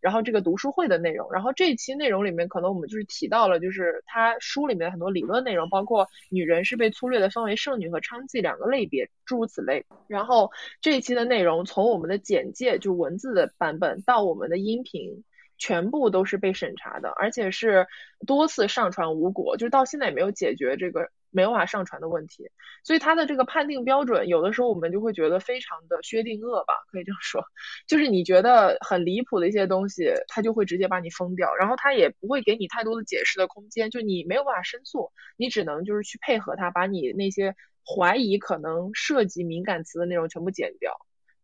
[0.00, 1.30] 然后这个读书会的内容。
[1.30, 9.84] 然后这一期内容里面可能我们就是提到了，就是他书里面很多理论内容，包括女人是被粗略的分为剩女和娼妓两个类别，诸如此类。
[10.08, 10.50] 然后
[10.80, 13.09] 这一期的内容从我们的简介就文。
[13.10, 15.24] 文字的版本到我们的音频，
[15.58, 17.88] 全部都是被审查的，而且是
[18.24, 22.48] 多次上传无果，就是到现在也没有解决这个没有法上传的问题。
[22.84, 27.42] 所以它的这个判定标准，有的时候我们就会觉得非常的薛定谔吧，可以这么说，
[27.88, 40.96] 就是你觉得很离谱的一些东西，它就会直接把你封掉，然后它也不会给你太多的解释的空间，就你没有办法申诉，你只能就是去配合它，把你那些怀疑可能涉及敏感词的内容全部剪掉。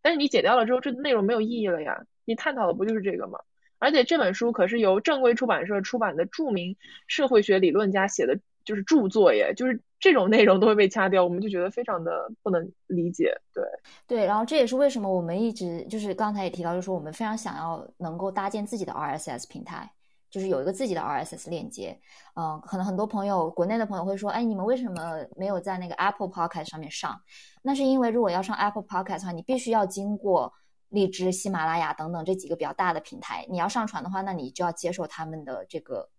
[0.07, 2.01] 但是你剪掉了之后，这内容没有意义了呀！
[2.25, 3.41] 你探讨的不就是这个吗？
[3.81, 6.77] 而且这本书可是由正规出版社出版的著名
[7.09, 13.37] 社会学理论家写的，就是著作耶，就是这种内容都会被掐掉，我们就觉得非常的不能理解。
[13.53, 13.65] 对
[14.07, 19.91] 对，然后这也是为什么我们一直就是刚才也提到，就是说我们非常想要能够搭建自己的 RSS 平台。
[20.31, 21.99] 就是有一个自己的 RSS 链接，
[22.35, 27.20] 嗯，可能很多朋友，国内的朋友会说，哎，你们为什么没有在那个 Apple Podcast 上面上？
[27.62, 30.53] 那是因为如果要上 Apple Podcast 的话，你必须要经过
[30.89, 36.11] 荔枝、喜马拉雅等等这几个比较大的平台，你要上传的话，那你就要接受他们的这个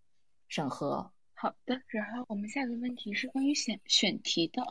[0.48, 1.12] 审核。
[1.40, 4.64] 好的，然后我们下一个问题是关于选选题的，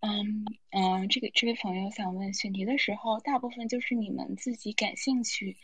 [0.00, 5.58] 嗯嗯，这个这位朋友想问，选题的时候，大部分就是你们自己感兴趣。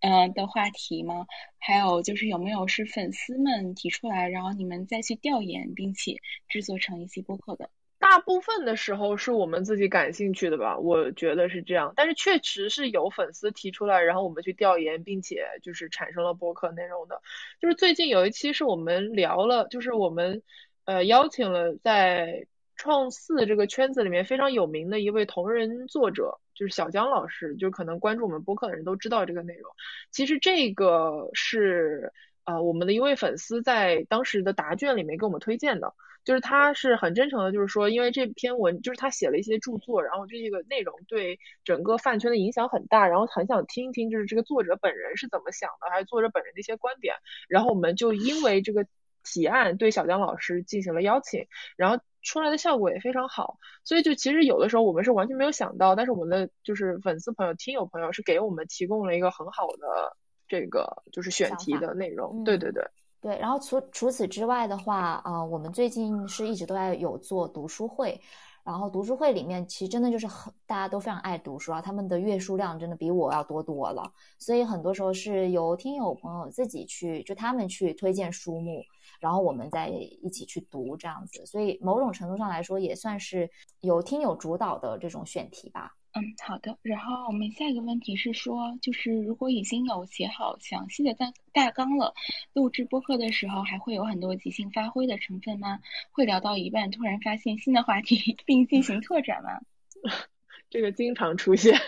[0.00, 1.26] 呃的话题吗？
[1.58, 6.16] 还有就是有没有是粉丝们提出来，然后你们再去调研，并且
[6.48, 7.70] 制作成一期播客的？
[7.98, 11.92] 大部分的时候是我们自己感兴趣的吧，我觉得是这样。
[11.94, 17.20] 但是确实是有粉丝提出来，然后我们去调研，并且就是产生了播客内容的。
[17.60, 20.42] 就是最近有一期是我们聊了，就是我们
[20.86, 26.40] 呃邀请了在创四这个圈子里面非常有名的一位同人作者。
[26.60, 29.72] 就是小江老师，就可能关注我们播客的人都知道这个内容。
[30.10, 32.12] 其实这个是
[32.44, 47.14] 呃我们的一位粉丝在当时的答卷里面给我们推荐的，就是他是很真诚的，就是说因为这篇文就是他写了一些著作，然后这个内容对整个饭圈的影响很大，然后很想听一听就是这个作者本人是怎么想的，还是作者本人的一些观点。
[47.48, 48.84] 然后我们就因为这个
[49.24, 51.46] 提案对小江老师进行了邀请，
[51.78, 51.98] 然后。
[52.22, 60.16] 出来的效果也非常好，所以就其实有的时候我们是完全没有想到，但是我们的就是粉丝朋友、听友朋友是给我们提供了一个很好的
[60.46, 62.44] 这个就是选题的内容。
[62.44, 62.84] 对对对
[63.20, 63.38] 对。
[63.38, 68.20] 然后除除此之外的话，呃，我们最近是一直都在有做读书会，
[68.64, 78.82] 然后读书会里面其实真的就是很大家都非常爱读书啊，他们的阅书量真的比我要多多了，所以很多时候是由听友朋友自己去就他们去推荐书目。
[79.20, 83.50] 然后我们再一起去读这样子，所以某种程度上来说也算是
[83.80, 85.94] 有听友主导的这种选题吧。
[86.12, 86.76] 嗯，好的。
[86.82, 92.12] 然后我们下一个问题是说，就是如果已经有写好详细的大大纲了，
[92.52, 95.78] 录制播客的时候还会有很多即兴发挥的成分吗？
[96.10, 99.60] 会聊到一半突然发现新的话题并进行拓展吗？
[100.68, 101.78] 这个经常出现，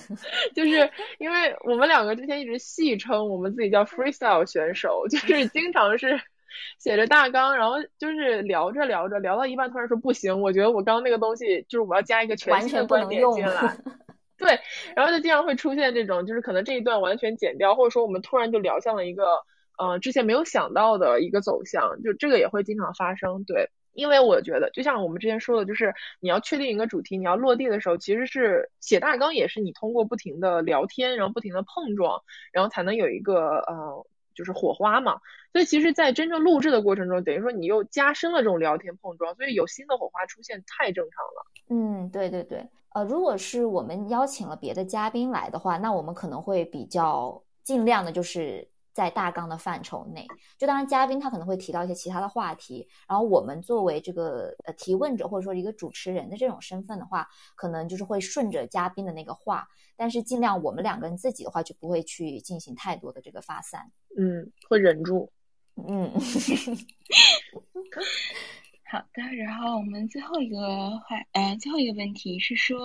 [0.56, 6.18] 就是因为我们两个之前一直戏称我们自己叫 freestyle 选手，就是经常是。
[6.78, 13.76] 写着大纲，然后就是聊着聊着，聊到一半突然说不行，我觉得我刚那个东西就是我要加一个全新的观点进来。
[14.38, 14.60] 对，
[14.94, 19.24] 然后就经常会出现这种，就是可能这一段完全剪掉，或者说我们突然就聊向了一个
[19.78, 23.44] 呃之前没有想到的一个走向，就这个也会经常发生。
[23.44, 32.22] 对，因为我觉得就像我们之前说的，就是你要确定一个主题，你要落地的时候，其实是写大纲也是你通过不停的聊天，然后不停的碰撞，
[32.52, 34.06] 然后才能有一个呃。
[34.36, 35.20] 就是火花嘛，
[35.52, 41.46] 所以其实，在真正录制的过程中，等于说你又加深了这种聊天碰撞，所以有新的火花出现太正常了。
[41.70, 50.26] 嗯，对对对，呃，如果是我们邀请了别的嘉宾来的话，那我们可能会比较尽量的，就是在大纲的范畴内。
[50.56, 59.68] 就当然，嘉宾他可能会提到一些其他的话题，然后我们作为这个呃提问者或者说一个主持人的这种身份的话，可能就是会顺着嘉宾的那个话。
[59.98, 65.30] 但是尽量我们两个人自己的话就不会去进行太多的这个发散，嗯，会忍住，
[65.76, 66.10] 嗯，
[68.90, 69.22] 好的。
[69.36, 70.58] 然后我们最后一个
[71.00, 72.78] 话，呃，最后一个问题是说，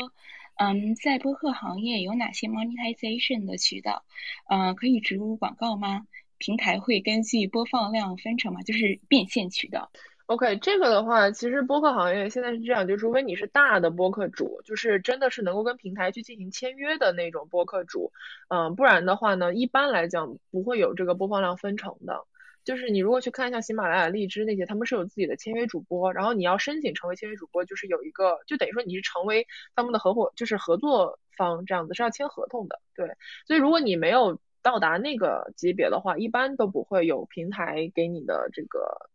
[0.62, 4.04] 嗯，在播客行业有哪些 monetization 的渠道？
[4.48, 6.06] 呃，可以植入广告吗？
[6.38, 8.62] 平台会根据播放量分成吗？
[8.62, 9.90] 就是变现渠道。
[10.28, 18.12] OK，这个的话，其实播客行业现在是这样，就除非你是大的播客主，就是真的是能够跟平台去进行签约的那种播客主，
[18.50, 22.28] 嗯，不然的话呢，一般来讲不会有这个播放量分成的。
[22.64, 32.80] 就是你如果去看一下喜马拉雅、荔枝那些，他们是有自己的签约主播，然后你要申请成为签约主播，就是有一个，就等于说你是成为他们的合伙，就是合作方这样子，是要签合同的。
[32.96, 33.16] 对，
[33.46, 39.10] 所以如果你没有到达那个级别的话，一般都不会有平台给你的这个。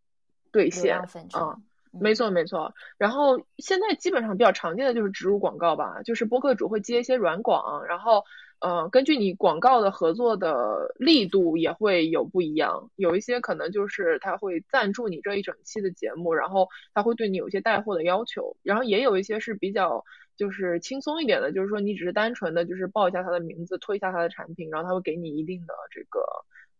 [0.52, 1.02] 兑现，
[1.34, 2.72] 嗯，没错没错。
[2.96, 8.24] 然后现在基本上比较常见的就是植入广告吧，就是播客主会接一些软广，然后
[8.60, 12.90] 呃，根据你广告的合作的力度也会有不一样。
[12.96, 18.56] 有一些可能就是他会赞助你这一整期的节目，然后他会对你有一些带货的要求。
[18.62, 20.02] 然后也有一些是比较
[20.36, 26.20] 就是轻松一点的，就是说你只是单纯的就是报一下他的名字，推一下他的产品，然后他会给你一定的这个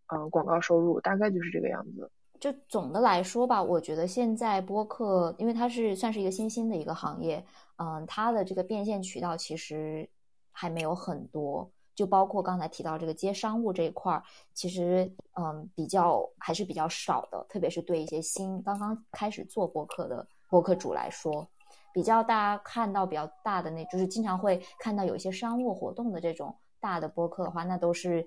[0.09, 2.11] 呃广告收入，大概就是这个样子。
[2.39, 7.43] 就总的来说吧，我觉得现在播客，因为它是算是一个新兴的一个行业，
[7.78, 10.07] 嗯，它的这个变现渠道其实
[10.58, 14.22] 还没有很多，就包括刚才提到这个接商务这一块儿，
[14.54, 21.46] 其实嗯比较还是比较少的，特别是对一些新刚刚开始做播客的播客主来说，
[21.92, 28.26] 比较大家看到比较大的那，就是经常会看到有一些商务活动的这种大的播客的话，那都是。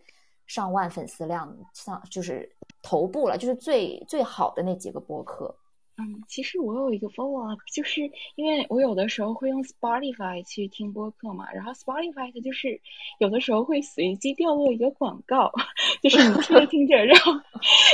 [0.49, 2.51] 上万粉丝量，上就是
[2.81, 5.56] 头部了，就是最最好的那几个播客。
[6.02, 12.80] 嗯，其实我有一个 follow up，就是因为我有的时候会用 Spotify 去听播客嘛，然后 Spotify 它就是
[13.20, 15.52] 有的时候会随机掉落一个广告，
[16.02, 17.34] 就是你听着听着，然后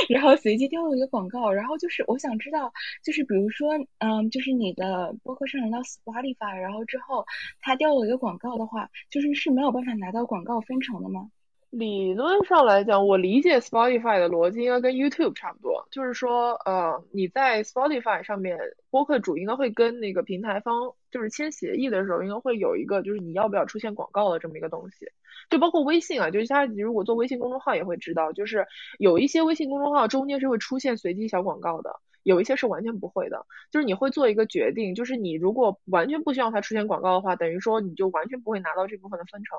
[0.08, 2.72] 然后随机掉落一个广告，然后就是我想知道，
[3.02, 7.26] 就是比如说，嗯，就是你的播客上传到 Spotify，然后之后
[7.60, 11.28] 它掉落一个广告的话，就是是没有办法拿到广告分成的吗？
[11.70, 18.56] 理论上来讲，我理解 Spotify 的逻辑应该跟 YouTube 差不多，就是说，呃，你在 Spotify 上面，
[18.90, 25.06] 播客主应该会跟那个平台方就是签协议的时候，应该会有一个就是你要不要出现广告的这么一个东西，
[25.50, 28.66] 就包括微信啊，就是他如果做微信公众号也会知道，就是
[28.98, 32.00] 有一些微信公众号中间是会出现随机小广告的。
[32.26, 39.56] 有一些是完全不会的，就是你会做一个决定，就是你如果完全不希望它出现广告的话，等于说你就完全不会拿到这部分的分成。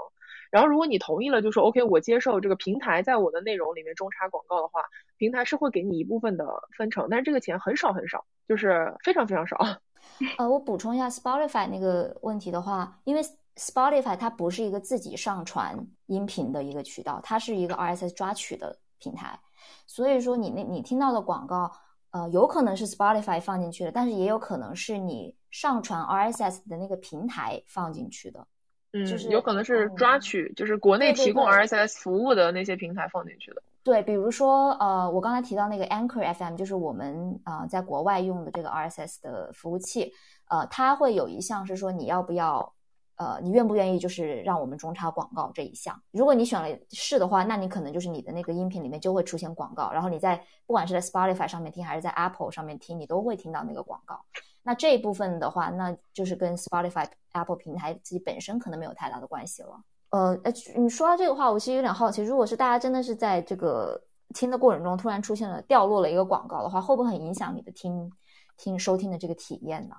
[0.52, 4.82] 然后如果你同意了，就说 OK，我接受这个平台在我的内容里面中插广告的话，
[5.16, 6.46] 平台是会给你一部分的
[6.78, 9.58] 分成，但是这个钱很少很少，就是非常非常少。
[10.38, 13.22] 呃，我补充一下 Spotify 那个问题的话，因为
[13.56, 19.40] Spotify 它不是一个自己上传音频的一个渠道，它是一个 RSS 抓取的平台，
[19.86, 21.72] 所以说你那你听到的广告。
[22.12, 28.48] 呃，有可能是 Spotify 放进去的，但是也有可能是你上传 RSS 的那个平台放进去的，
[28.94, 33.62] 嗯，就是有可能是抓取，就是国内提供 RSS 服务的那些平台放进去的。
[33.84, 40.12] 对，比如说呃，我刚才提到那个 Anchor FM，就是我们啊在国外用的这个 RSS 的服务器，
[40.50, 42.74] 呃，它会有一项是说你要不要。
[43.18, 46.00] 呃，你愿不愿意就是让我们中插广告这一项？
[46.12, 54.20] 如果你选了是的话，那你可能就是你的那个音频里面就会出现广告，然后你在不管是在 Spotify 上面听还是在 Apple 上面听，你都会听到那个广告。
[54.62, 59.82] 那这一部分的话，那就是跟 Spotify、Apple 平台自己本身可能没有太大的关系了。
[60.10, 60.38] 呃，
[60.76, 64.00] 你说到这个话，我其实有点好奇，如果是大家真的是在这个
[64.36, 68.12] 听的过程中突然出现了掉落了一个广告的话，会不会很影响你的听
[68.58, 69.96] 听收听的这个体验呢？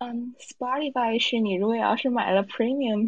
[0.00, 3.06] 嗯，Spotify 是你如果要是买了 Premium，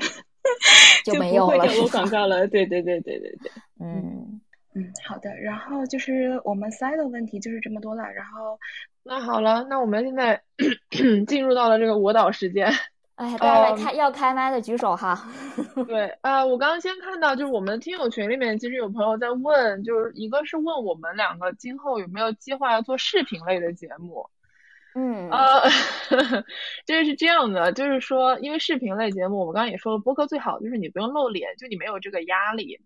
[1.07, 2.47] 就没有了，有广告了。
[2.49, 3.51] 对对对对对对。
[3.81, 4.41] 嗯
[4.75, 5.35] 嗯，好的。
[5.41, 8.03] 然后就是我们 side 的问题就是这么多了。
[8.13, 8.59] 然后
[9.03, 10.43] 那好了，那我们现在
[11.27, 12.71] 进入到了这个舞蹈时间。
[13.15, 15.27] 哎， 大家来开要开麦的举手哈。
[15.87, 24.29] 对啊，我刚刚先看到就是我们听友群里面其实有朋友在问，就是一个是问我们两个今后有没有计划要做视频类的节目。
[24.95, 25.63] 嗯呃，
[26.87, 32.79] 就是是这样的，就是说，因为视频类节目，我们刚刚也说了，播客最好就是你不用露脸，就你没有这个压力。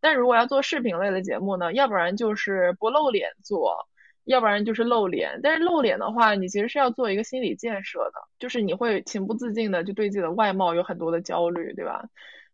[0.00, 3.88] 但如果要做视频类的节目呢，要不然就是不露脸做，
[4.24, 5.40] 要不然就是露脸。
[5.42, 12.04] 但是露脸的话，你其实是要做一个心理建设的，就是你会情不自禁的就对自己的外貌有很多的焦虑，对吧？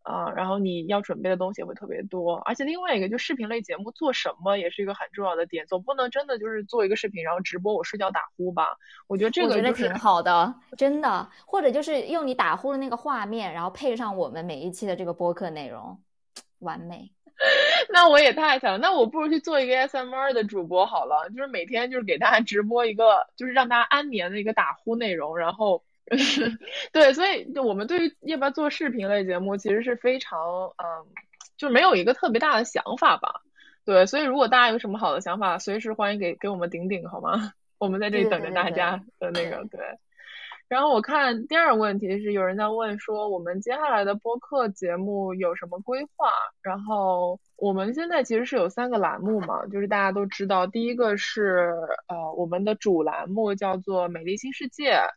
[0.03, 8.79] 啊，然后你要准备的东西也会特别多，而且另外一个就视频类节目做什么也是一个很重要的点，总不能真的就是做一个视频然后直播我睡觉打呼吧？
[9.09, 16.01] 我觉得这个我觉得挺好的，真的，或者就是用你打呼的那个画面，然后配上我们每一期的这个播客内容，
[16.61, 17.13] 完美。
[17.93, 25.83] 那我也太想，那我不如去做一个 SMR 的主播好了，就是每天就是给大家直播一个，就是让大家安眠的一个打呼内容，然后。
[26.93, 30.39] 对，所以就我们对于要不要做视频类节目，其实是非常
[30.77, 31.07] 嗯，
[31.57, 33.43] 就没有一个特别大的想法吧。
[33.85, 37.53] 对，所以如果大家有什么好的想法，随时欢迎给给我们顶顶，好吗？
[37.79, 39.81] 我们在这里等着大家的那个对。
[40.69, 46.31] 然后我看第二个问题是有人在问说我们接下来的播客节目有什么规划？
[46.63, 51.73] 然后我们现在其实是有三个栏目嘛，就是大家都知道，第一个是
[52.07, 54.93] 呃我们的主栏目叫做《美丽新世界》，《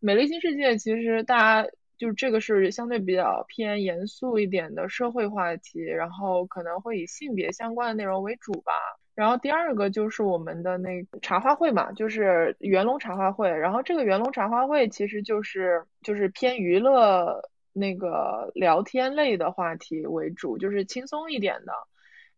[0.00, 8.72] 美丽新世界》其实大家就是这个是相对比较偏严肃一点的社会话题，然后可能会以性别相关的内容为主吧。
[9.14, 13.50] 然后第二个就是我们的那个茶话会嘛，就是元龙茶话会。
[13.50, 17.42] 然后这个元龙茶话会其实就是就是偏娱乐
[17.74, 21.72] 那个聊天类的话题为主，就是轻松一点的。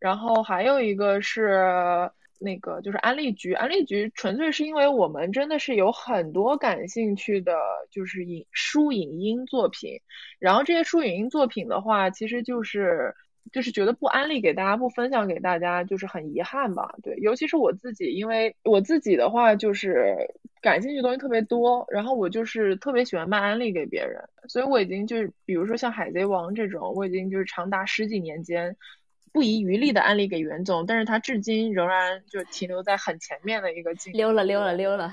[0.01, 2.11] 然后还有一个是
[2.43, 7.55] 那个就是安利局，安利局纯粹是因为我们真的是有很多感兴趣的，
[7.91, 10.01] 就是影书影音作品。
[10.39, 13.15] 然后这些书影音作品的话，其实就是。
[13.51, 16.95] 就是觉得不安利给大家，不分享给大家，就是很遗憾吧。
[17.03, 20.17] 对，尤其是我自己，因为我自己的话就是
[20.61, 28.77] 感兴趣的东西特别多，然后我就是特别喜欢卖安利给别人，所以我已经就是，比如说像《海贼王》这种，我已经就是长达十几年间。
[29.33, 34.13] 不遗余力的安利给袁总，但是他至今仍然就停留在很前面的一个境。
[34.13, 35.11] 溜了溜了溜了。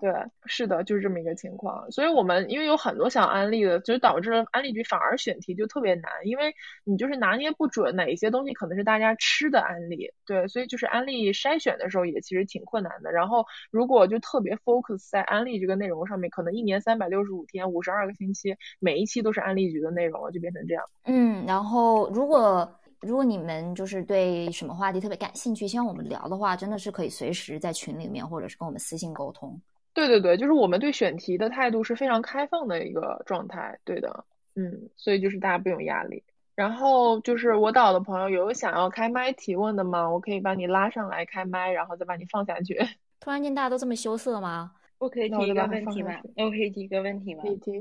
[0.00, 0.10] 对，
[0.46, 1.90] 是的，就是这么一个情况。
[1.90, 6.54] 所以我们因为有很多想安利的，就导致了安利局反而选题就特别难，因为
[6.84, 10.10] 你就是拿捏不准哪一些东西可能是大家吃的安利。
[10.24, 13.12] 对，所以就是安利筛选的时候也其实挺困难的。
[13.12, 20.82] 然后如果就特别 focus 在安利这个内容上面，可能一年三百六十五天，五十二个星期，每一期都是安利局的内容了，就变成这样。
[21.04, 22.72] 嗯，然后如果。
[23.00, 29.60] 如果你们就是对什么话题特别感兴趣，希望我们聊的话，真的是可以随时在群里面，或者是跟我们私信沟通。
[29.94, 33.78] 对对对，就是我们对选题的态度是非常开放的一个状态。
[33.84, 36.22] 对的，嗯，所以就是大家不用压力。
[36.54, 40.08] 然后就是我导的朋友有想要开麦提问的吗？
[40.10, 42.76] 我可以把你拉上来开麦，然后再把你放下去。
[43.20, 44.72] 突然间大家都这么羞涩吗？
[44.98, 46.20] 我可以提一个问题吗？
[46.36, 47.42] 我可以提一个问题吗？
[47.42, 47.80] 可以提，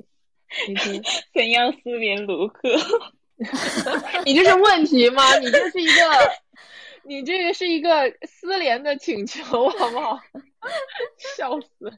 [0.65, 1.01] 可以提。
[1.33, 2.69] 怎样思联卢克？
[4.25, 5.37] 你这是问题吗？
[5.37, 6.01] 你这是一个，
[7.05, 10.19] 你这个是一个私联的请求，好不好？
[11.37, 11.91] 笑死！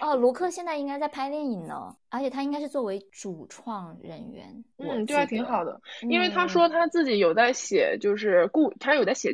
[0.00, 4.64] 哦，卢克现在应该在拍电影呢，而且他应该是作为主创人员。
[4.76, 5.80] 嗯，对，还挺好的，
[6.10, 9.30] 因为他说他自己有在写，就是故他有在写，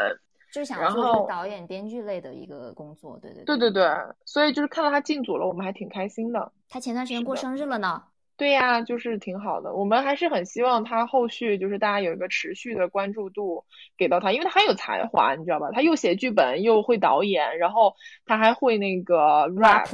[0.53, 3.19] 就是想做导演、编剧类的一个工作。
[3.21, 3.85] 对对对对对，
[4.25, 6.53] 所以就是看到他进组了，我们还挺开心的。
[6.69, 8.05] 他前段时间过生日了呢。
[8.37, 9.73] 对呀，就是挺好的。
[9.75, 13.65] 我们还是很希望他后续就是大家有一个持续的关注度
[13.97, 15.71] 给到他，因为他很有才华，你知道吧？
[15.73, 17.95] 他又写剧本，又会导演，然后
[18.27, 19.87] 他还会那个 rap，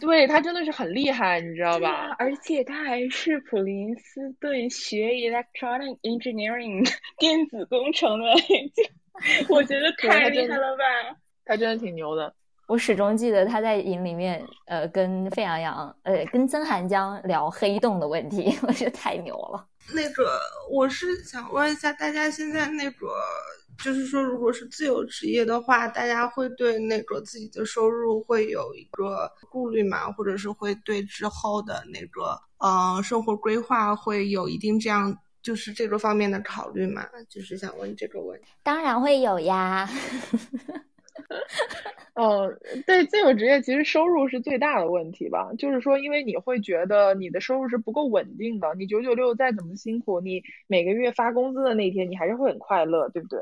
[0.00, 2.14] 对他真的是很厉害，你知道吧？
[2.18, 6.86] 而且他还是普林斯顿学 electronic engineering
[7.18, 8.26] 电子工程的，
[9.48, 10.84] 我觉得太厉害了吧？
[11.44, 12.34] 他真的挺牛的。
[12.68, 19.66] 我始终记得他在影里面，呃，跟沸羊羊，呃，跟曾涵江聊黑洞的问题，我觉得太牛了。
[19.92, 20.38] 那个，
[20.70, 23.08] 我是想问一下大家，现在那个，
[23.82, 30.10] 就是说，如果是自由职业的话，大家会对那个自己的收入会有一个顾虑吗？
[30.12, 37.04] 或者是会对之后的那个，呃，生活规划会有一定这样，就是这个方面的考虑吗？
[37.28, 38.46] 就是想问这个问题。
[38.62, 39.86] 当然会有呀。
[42.14, 45.52] 嗯， 对，自由职业其实收入是最大的问题吧。
[45.58, 53.40] 就是说，因为你会觉得你的收入是不够稳定的，你九九六再怎么辛苦，你每个月发工资的那一天，你还是会很快乐，对不对？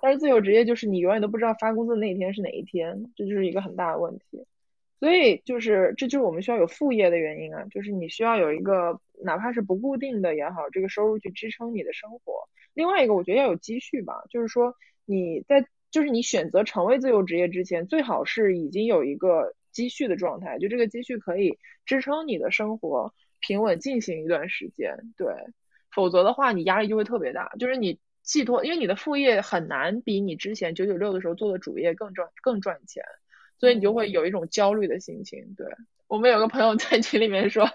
[0.00, 4.46] 但是自由职业就是你永远都不知道发工资的那一天是哪一天，这就是一个很大的问题。
[5.00, 12.48] 所以就是，这就是我们需要有副业的原因啊，就是你需要有一个哪怕是不固定的也好，这个收入去支撑你的生活。
[12.74, 14.74] 另外一个，我觉得要有积蓄吧，就是说
[15.04, 15.66] 你在。
[15.90, 24.96] 就是你选择成为自由职业之前，最好是已经有一个积蓄的状态，就这个积蓄可以支撑你的生活平稳进行一段时间。
[25.16, 25.32] 对，
[25.90, 27.50] 否则的话你压力就会特别大。
[27.58, 33.02] 就是你寄托，因为你的副业很难比你之前九九六的时候做的主业更赚更赚钱，
[33.58, 35.54] 所以你就会有一种焦虑的心情。
[35.56, 35.66] 对
[36.06, 37.66] 我们有个朋友在群里面说，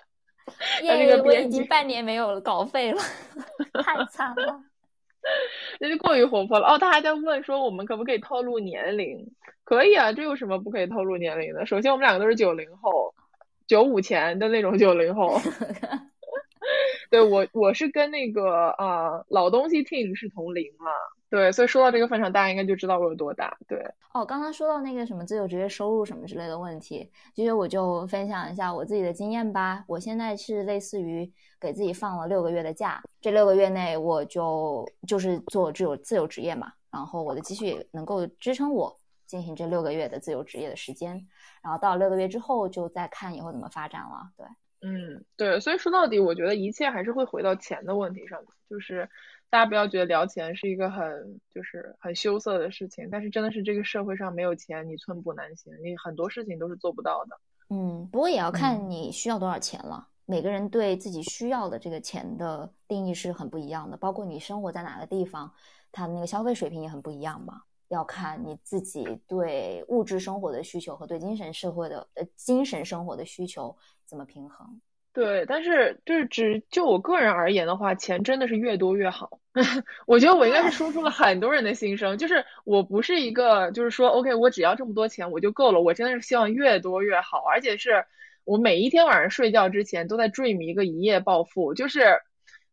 [0.84, 3.02] 耶，我已经半年没有稿费了，
[3.84, 4.62] 太惨了。
[5.80, 6.78] 那就过于活泼了哦！
[6.78, 9.26] 大家在问说我们可不可以透露年龄？
[9.64, 11.66] 可以啊，这有什么不可以透露年龄的？
[11.66, 13.14] 首先我们两个都是九零后，
[13.68, 15.40] 九五前的那种九零后。
[17.10, 20.92] 对我，我是跟那个啊老东西 team 是同龄嘛。
[21.34, 23.58] 对，所以说到这个份上，大家应该就知道我有多大。
[23.68, 23.80] 对，
[24.14, 29.84] 哦，刚刚说到那个什么自由职业收入什么之类的问题，其实我就分享一下我自己的经验吧。
[29.88, 31.28] 我现在是类似于
[31.60, 38.96] 给自己放了六个月的假，这六个月内我就就是做自由自由职业嘛，然后我的积蓄也能够支撑我
[39.26, 41.14] 进行这六个月的自由职业的时间，
[41.64, 44.30] 然后到六个月之后就再看以后怎么发展了。
[44.38, 44.46] 对，
[44.88, 48.40] 嗯，对，所以说到底，我觉得一切还是会回到钱的问题上，
[48.70, 49.10] 就是
[49.54, 57.40] 大家不要觉得聊钱是一个很就是很羞涩的事情，但是真的是这个社会上没有钱，你寸步难行，你很多事情都是做不到的。
[57.70, 60.08] 嗯，不过也要看你需要多少钱了。
[60.26, 65.54] 每个人对自己需要的这个钱的定义是很不一样的，包括你生活在哪个地方，
[65.92, 67.62] 他的那个消费水平也很不一样嘛。
[67.90, 74.82] 要看你自己对物质生活的需求和对精神社会的呃精神生活的需求怎么平衡。
[75.14, 79.40] 对，但是就是只就我个人而言的话，钱真的是越多越好。
[80.08, 88.06] 我觉得我应该是说出了很多人的心声，就是我不是一个就是说 OK，我只要这么多钱我就够了，我真的是希望越多越好，而且是。
[88.46, 92.20] 我每一天晚上睡觉之前都在 dream 一个一夜暴富，就是，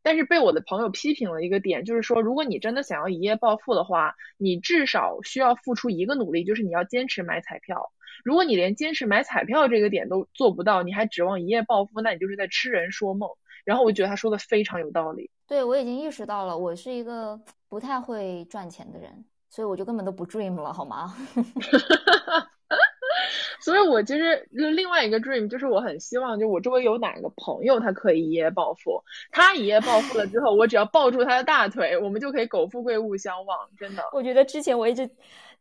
[0.03, 7.93] 但是被我的朋友批评了一个点，就是说，如果你真的想要一夜暴富的话，你至少需要付出一个努力，就是你要坚持买彩票。
[8.25, 13.29] 如果你连坚持买彩票这个点都做不到，你还指望一夜暴富，那你就是在痴人说梦。
[13.65, 15.31] 然后我觉得他说的非常有道理。
[15.47, 17.39] 对，我已经意识到了，我是一个
[17.69, 21.15] 不太会赚钱的人，所以我就根本都不 dream 了，好吗？
[23.61, 33.69] 所以，我其实另外一个 dream 就是我很希望，就我周围有哪个朋友他可以一夜暴富，他一夜暴富了之后，我只要抱住他的大腿，我们就可以苟富贵勿相忘。
[33.79, 35.09] 真的，我觉得之前我一直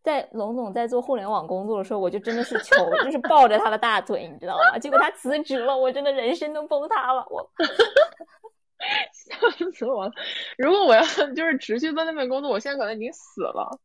[0.02, 4.80] 在龙总在做互联网工作的时候，我就真的是求，就是抱着他的大腿，你知道吗？
[4.80, 7.50] 结果他辞职了，我真的人生都崩塌了，我。
[9.12, 9.36] 笑
[9.74, 10.12] 死我了！
[10.58, 11.02] 如果我要
[11.36, 13.78] 就是持续在那份工作，我现在可能已经死了。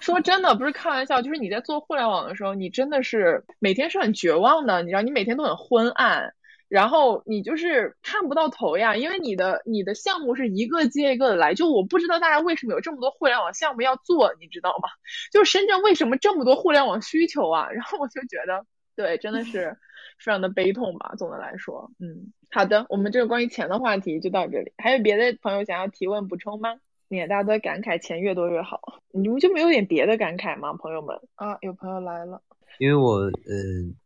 [0.00, 4.82] 说真的，不是开玩笑，就是你在做互联网的时候，你真的是每天是很绝望的。
[4.82, 6.32] 你知道，你每天都很昏暗，
[6.68, 11.54] 然后你就是看不到头呀，因为你的你的项目是一个接一个的来。
[11.54, 14.88] 就我不知道大家为什么有这么多互联网项目要做，你知道吗？
[15.32, 17.70] 就是深圳为什么这么多互联网需求啊？
[17.70, 18.64] 然后我就觉得，
[18.94, 19.76] 对，真的是
[20.18, 21.14] 非常的悲痛吧。
[21.16, 22.32] 总的来说，嗯。
[22.50, 24.72] 好的，我们这个关于钱的话题就到这里。
[24.78, 26.76] 还有别的朋友想要提问补充吗？
[27.08, 28.80] 你看大家都在感慨钱越多越好，
[29.12, 30.74] 你们就没有点别的感慨吗？
[30.74, 32.42] 朋友们啊，有朋友来了，
[32.78, 33.32] 因为我呃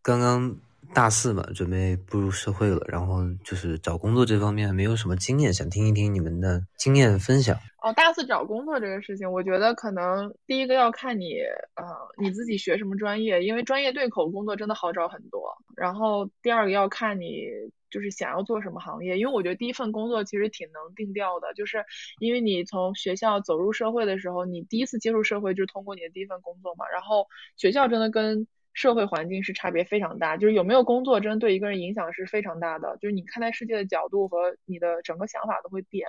[0.02, 0.56] 刚刚
[0.94, 7.56] 大四嘛，准备步入社会了，然后就是找工作这方面没有什么经验，想听一听你们的经验分享。
[7.82, 11.36] 哦，大四找工作这个事情，我觉得可能第一个要看你
[11.74, 11.85] 呃
[12.19, 15.43] 你自己学什么专业，因为专业对口工作真的好找很多。
[15.77, 17.47] 然后第二个要看你。
[17.93, 21.85] 就是想要做什么行业，因为我觉得第一份工作其实挺能定调的，就是
[22.20, 26.89] 因为你从学校走入社会的时候，你第一次接触社会就是通过你的第一份工作嘛。
[26.89, 27.27] 然后
[27.59, 36.09] 学校真的跟社会环境是差别非常大，就是有没有工作真的对一个人影响是非常大的，就是你看待世界的角度和你的整个想法都会变。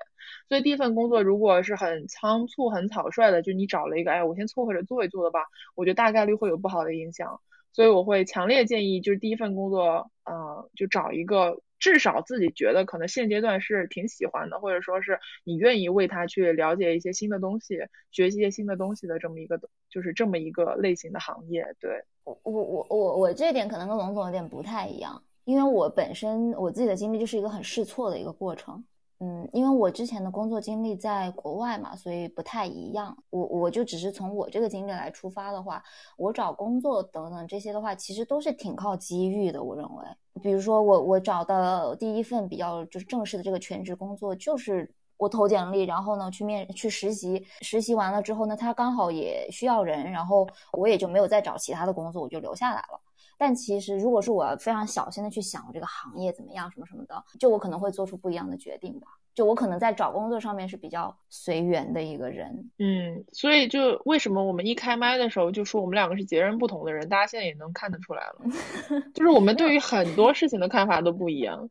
[0.49, 5.45] 所以第一份工作如果是很仓促、很草率的，就你找了一个，哎，我先凑合着做一做的吧，
[5.75, 7.41] 我觉得大概率会有不好的影响。
[7.71, 11.61] 所以我会强烈建议，就是第一份工作，呃，就找一个。
[11.79, 17.77] 至少自己觉得可能现阶段是挺喜欢的，或者说是你愿意为他去了解一些新的东西，
[18.09, 19.59] 学习一些新的东西的这么一个，
[19.89, 21.75] 就是这么一个类型的行业。
[21.81, 28.83] 对我我我我我这点可能跟龙总有点不太一样，因为我本身我自己的经历就是一个很试错的一个过程。
[29.19, 33.15] 嗯，因为我之前的工作经历在国外嘛，所以不太一样。
[33.29, 35.81] 我我就只是从我这个经历来出发的话，
[36.17, 39.63] 我找工作等等这些的话，其实都是挺靠机遇的。
[39.63, 40.05] 我认为，
[40.41, 44.93] 比如说我我找到第一份比较就是正式的这个全职工作，就是
[45.23, 52.99] 我投简历，然后呢去面去实习，实习完了之后呢，他刚好也需要人，然后我也就没有再找其他的工作，我就留下来了。
[53.37, 59.07] 但其实，如果是我非常小心的去想我这个行业怎么样，什么什么的，就我可能会做出不一样的决定吧。
[59.33, 62.69] 就我可能在找工作上面是比较随缘的一个人。
[62.77, 68.35] 嗯，所以就为什么我们一开麦的时候就说我们两个是截然不同的人，大家现在也能看得出来了，
[69.15, 71.67] 就是我们对于很多事情的看法都不一样。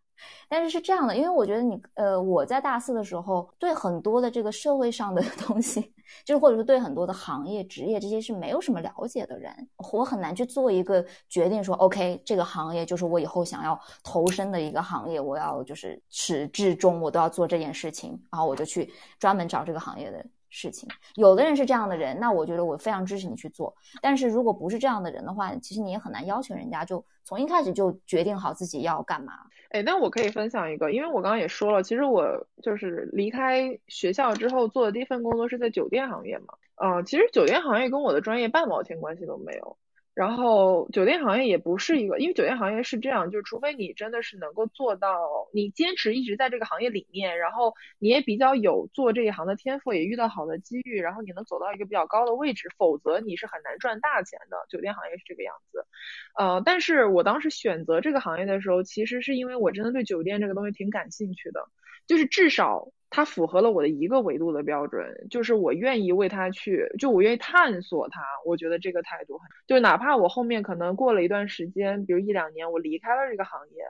[0.48, 5.80] 但是是这样的，因为我觉得你，呃，我在大四的时候，对很多的这个社会上的 东西，
[6.24, 9.52] 就是或者说对很多的行业、职业这些是没有什么了解的人，
[9.92, 20.24] 我很难去做一个决定，说 OK，这个行业就是我以后想要投身的一个行业，我要就是始至终我都要做这件事情，然后我就去专门找这个行业的。
[20.54, 23.74] 事情，有的人是这样的人，那我觉得我非常支持你去做。
[24.02, 29.32] 但是如果不是这样的人的话，其实你也很难要求人家就从一开始就决定好自己要干嘛。
[29.70, 36.54] 哎，那我可以分享一个，因为我刚刚也说了，其实我就是离开学校之后做的第一份工作是在酒店行业嘛。
[36.76, 39.78] 嗯，其实酒店行业跟我的专业半毛钱关系都没有。
[40.14, 45.18] 然后酒店行业也不是一个，因为酒店行业是这样，就是除非你真的是能够做到，
[45.54, 54.58] 你坚持一直在这个行业里面，然后你也比较有做这一行的天赋，也遇到好的机遇，然后你能走到一个比较高的位置，否则你是很难赚大钱的。
[54.68, 55.86] 酒店行业是这个样子，
[56.36, 61.66] 呃，但是我当时选择这个行业的时候，其实是因为我真的对酒店这个东西挺感兴趣的，
[62.06, 62.88] 就是至少。
[63.14, 68.22] 它符合了我的一个维度的标准，就是我愿意为它去，就我愿意探索它。
[68.46, 73.84] 我觉得这个态度很，就哪怕我后面可能过了一段时间，比如一两年，我离开了这个行业，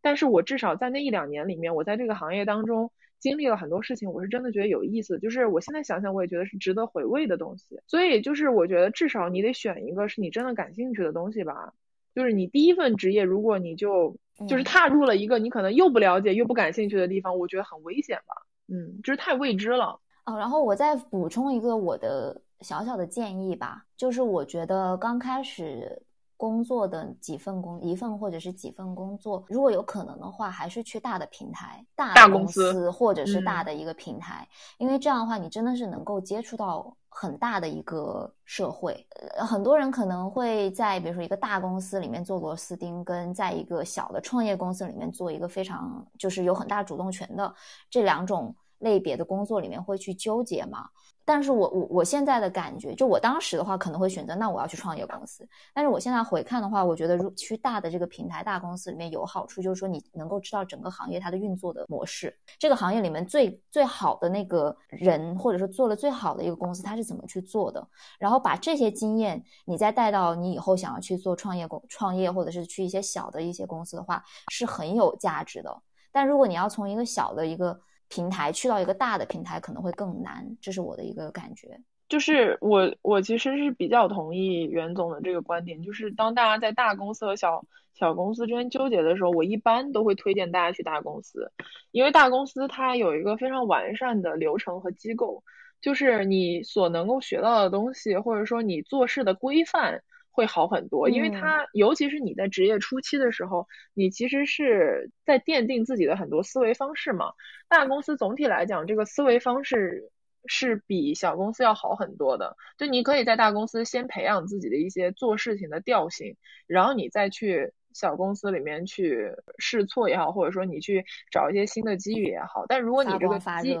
[0.00, 2.90] 但是我至少在那一两年里面，我在这个行业当中
[3.20, 5.18] 经历了很多事情，我是真的觉得有意思。
[5.18, 7.78] 就是我现在想想，我也觉得是值得回味的东西。
[7.86, 11.74] 所以就是我觉得至少你得选一个是你真的感兴趣的东西吧。
[12.14, 14.16] 就是你第一份职业，如果你就
[14.48, 18.34] 就是踏入了一个你可能又不了解又不感兴趣的地方，我觉得很危险吧。
[18.68, 20.36] 嗯，就是太未知了哦。
[20.38, 26.00] 然后我再补充一个我的小小的建议吧，就是我觉得刚开始
[26.36, 34.48] 工作的几份工，一份或者是几份工作，如果有可能的话，还是去大的平台、大公司或者是大的一个平台，
[34.78, 39.06] 因为这样的话，你真的是能够接触到很大的一个社会。
[39.36, 47.54] 呃很多人可能会在比如说一个大公司里面做螺丝钉，跟在一个小的创业公司里面做一个非常就是有很大主动权的
[47.90, 48.54] 这两种。
[48.82, 50.88] 类别的工作里面会去纠结吗？
[51.24, 55.48] 但是我我我现在的感觉，就我当时的话可能会选择，那我要去创业公司。
[55.72, 67.86] 但是我现在回看的话，我觉得如去大的这个平台大公司里面有好处，就是说你能够知道整个行业它的运作的模式，这个行业里面最最好的那个人，或者说做的最好的一个公司，它是怎么去做的，
[68.18, 75.82] 然后把这些经验你再带到你以后想要去做创业公创业，或者是去一些小的一些公司的话，是很有价值的。
[76.10, 77.80] 但如果你要从一个小的一个
[78.12, 81.80] 平台去到一个大的平台可能会更难，这是我的一个感觉。
[82.10, 87.64] 就是我我其实是比较同意袁总的这个观点，就是当大家在大公司和小
[87.94, 91.50] 小公司之间纠结的时候，我一般都会推荐大家去大公司，
[91.90, 95.42] 因为大公司它有一个非常完善的流程和机构，
[95.80, 100.02] 就是你所能够学到的东西，或者说你做事的规范。
[100.32, 107.32] 会好很多，因为它尤其是你在职业初期的时候，你其实是在奠定自己的很多思维方式嘛。
[107.68, 110.10] 大公司总体来讲，这个思维方式
[110.46, 112.56] 是比小公司要好很多的。
[112.78, 116.34] 就你可以在大公司先培养自己的一些做事情的调性，
[116.66, 122.64] 然后你再去小公司里面去试错也好，或者说你去找一些新的机遇也好。
[122.66, 123.78] 但如果你这个基，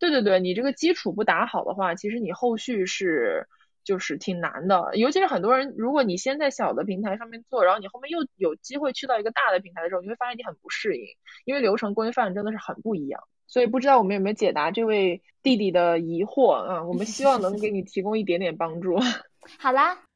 [0.00, 3.46] 对对对，你这个基础不打好的话，其实你后续是。
[3.84, 11.06] 就是挺难的，尤其是很多人，如果你先在小的平台上面做，然后你后面又有机会去到一个大的平台的时候，你会发现你很不适应，
[11.44, 13.22] 因为流程规范真的是很不一样。
[13.46, 16.84] 所以不知道我们有没有解答这位弟弟的疑惑啊？
[16.84, 18.98] 我们希望能给你提供一点点帮助。
[19.58, 20.11] 好啦。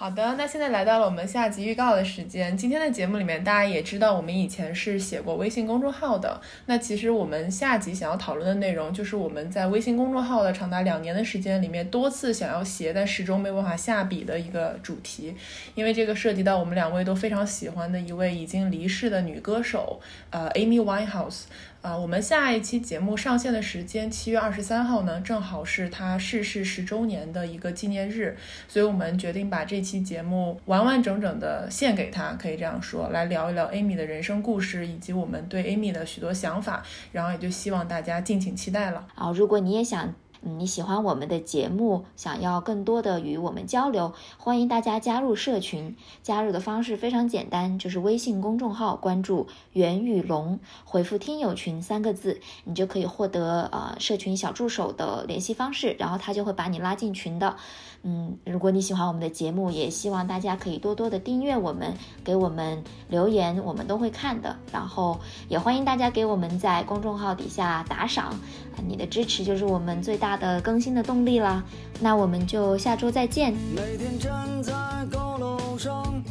[0.00, 2.56] 好的，那现在来到了我们下集预告的时间。
[2.56, 6.40] 今天的节目里面，大家也知道，我们以前是写过微信公众号的。
[6.66, 15.34] 那其实我们下集想要讨论的内容，就是我们在微信公众号的长达两年的时间里面，多次想要写，但始终没办法下笔的一个主题。
[15.74, 20.00] 因为这个涉及到我们两位都非常喜欢的一位已经离世的女歌手，
[20.30, 21.46] 呃，Amy Winehouse。
[21.80, 28.36] 啊，我们下一期节目上线的时间七月二十三号呢，正好是他逝世十周年的一个纪念日，
[28.66, 36.82] 所以我们决定把这期节目完完整整的献给他，可以这样说，来聊一聊 Amy 的人生故事以及我们对 Amy 的许多想法，
[37.12, 39.06] 然后也就希望大家敬请期待了。
[39.14, 40.12] 啊，如果你也想。
[40.42, 45.96] 嗯你喜欢我们的节目，想要更多的与我们交流，欢迎大家加入社群。
[46.22, 57.56] 加入的方式非常简单，就是微信公众号关注“袁宇龙”，回复“听友群”三个字，你就可以获得呃社群小助手的联系方式，然后他就会把你拉进群的。
[58.02, 64.56] 嗯，如果你喜欢我们的节目，也希望大家可以多多的订阅我们，给我们留言，我们都会看的。
[64.72, 68.38] 然后也欢迎大家给我们在公众号底下打赏，
[68.86, 71.64] 你的支持就是我们最大的更新的动力啦。
[72.00, 73.52] 那我们就下周再见。
[73.74, 74.72] 每天站在
[75.10, 76.22] 高楼上，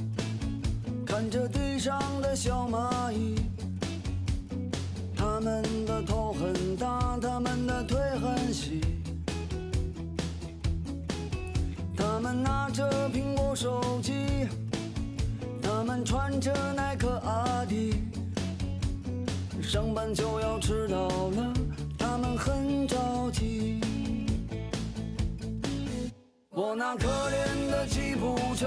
[1.06, 3.36] 看着地上的小蚂蚁，
[5.16, 8.82] 他们的头很大，他们的腿很细。
[11.96, 14.14] 他们拿着苹果手机，
[15.62, 17.94] 他们穿着耐克阿迪，
[19.62, 21.54] 上班就要迟到了，
[22.10, 23.82] 他们很着急。
[26.52, 28.66] 我那可怜的吉普车，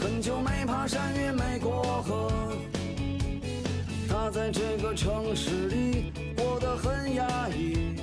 [0.00, 2.52] 很久没爬山也没过河，
[4.08, 7.96] 他在这个城市里过得很压抑。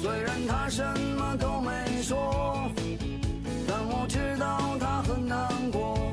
[0.00, 0.84] 虽然他什
[1.18, 2.70] 么都没说，
[3.66, 6.11] 但我知道他很难过。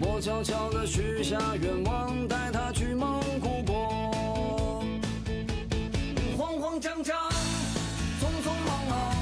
[0.00, 4.92] 我悄悄地许下愿望，带他去蒙古国。
[6.36, 7.16] 慌慌张张，
[8.20, 9.14] 匆匆忙忙，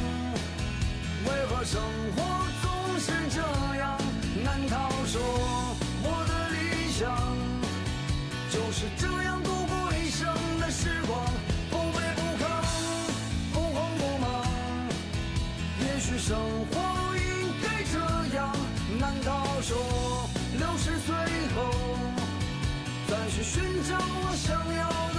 [1.25, 1.81] 为何生
[2.15, 2.23] 活
[2.63, 3.41] 总是这
[3.79, 3.99] 样？
[4.45, 5.21] 难道说
[6.03, 7.11] 我的理想
[8.51, 10.29] 就是这样度过一生
[10.61, 11.25] 的时光？
[11.71, 12.45] 不卑不亢，
[13.55, 14.45] 不慌不忙。
[15.81, 16.37] 也许生
[16.71, 16.76] 活
[23.53, 25.16] 寻找我想要的？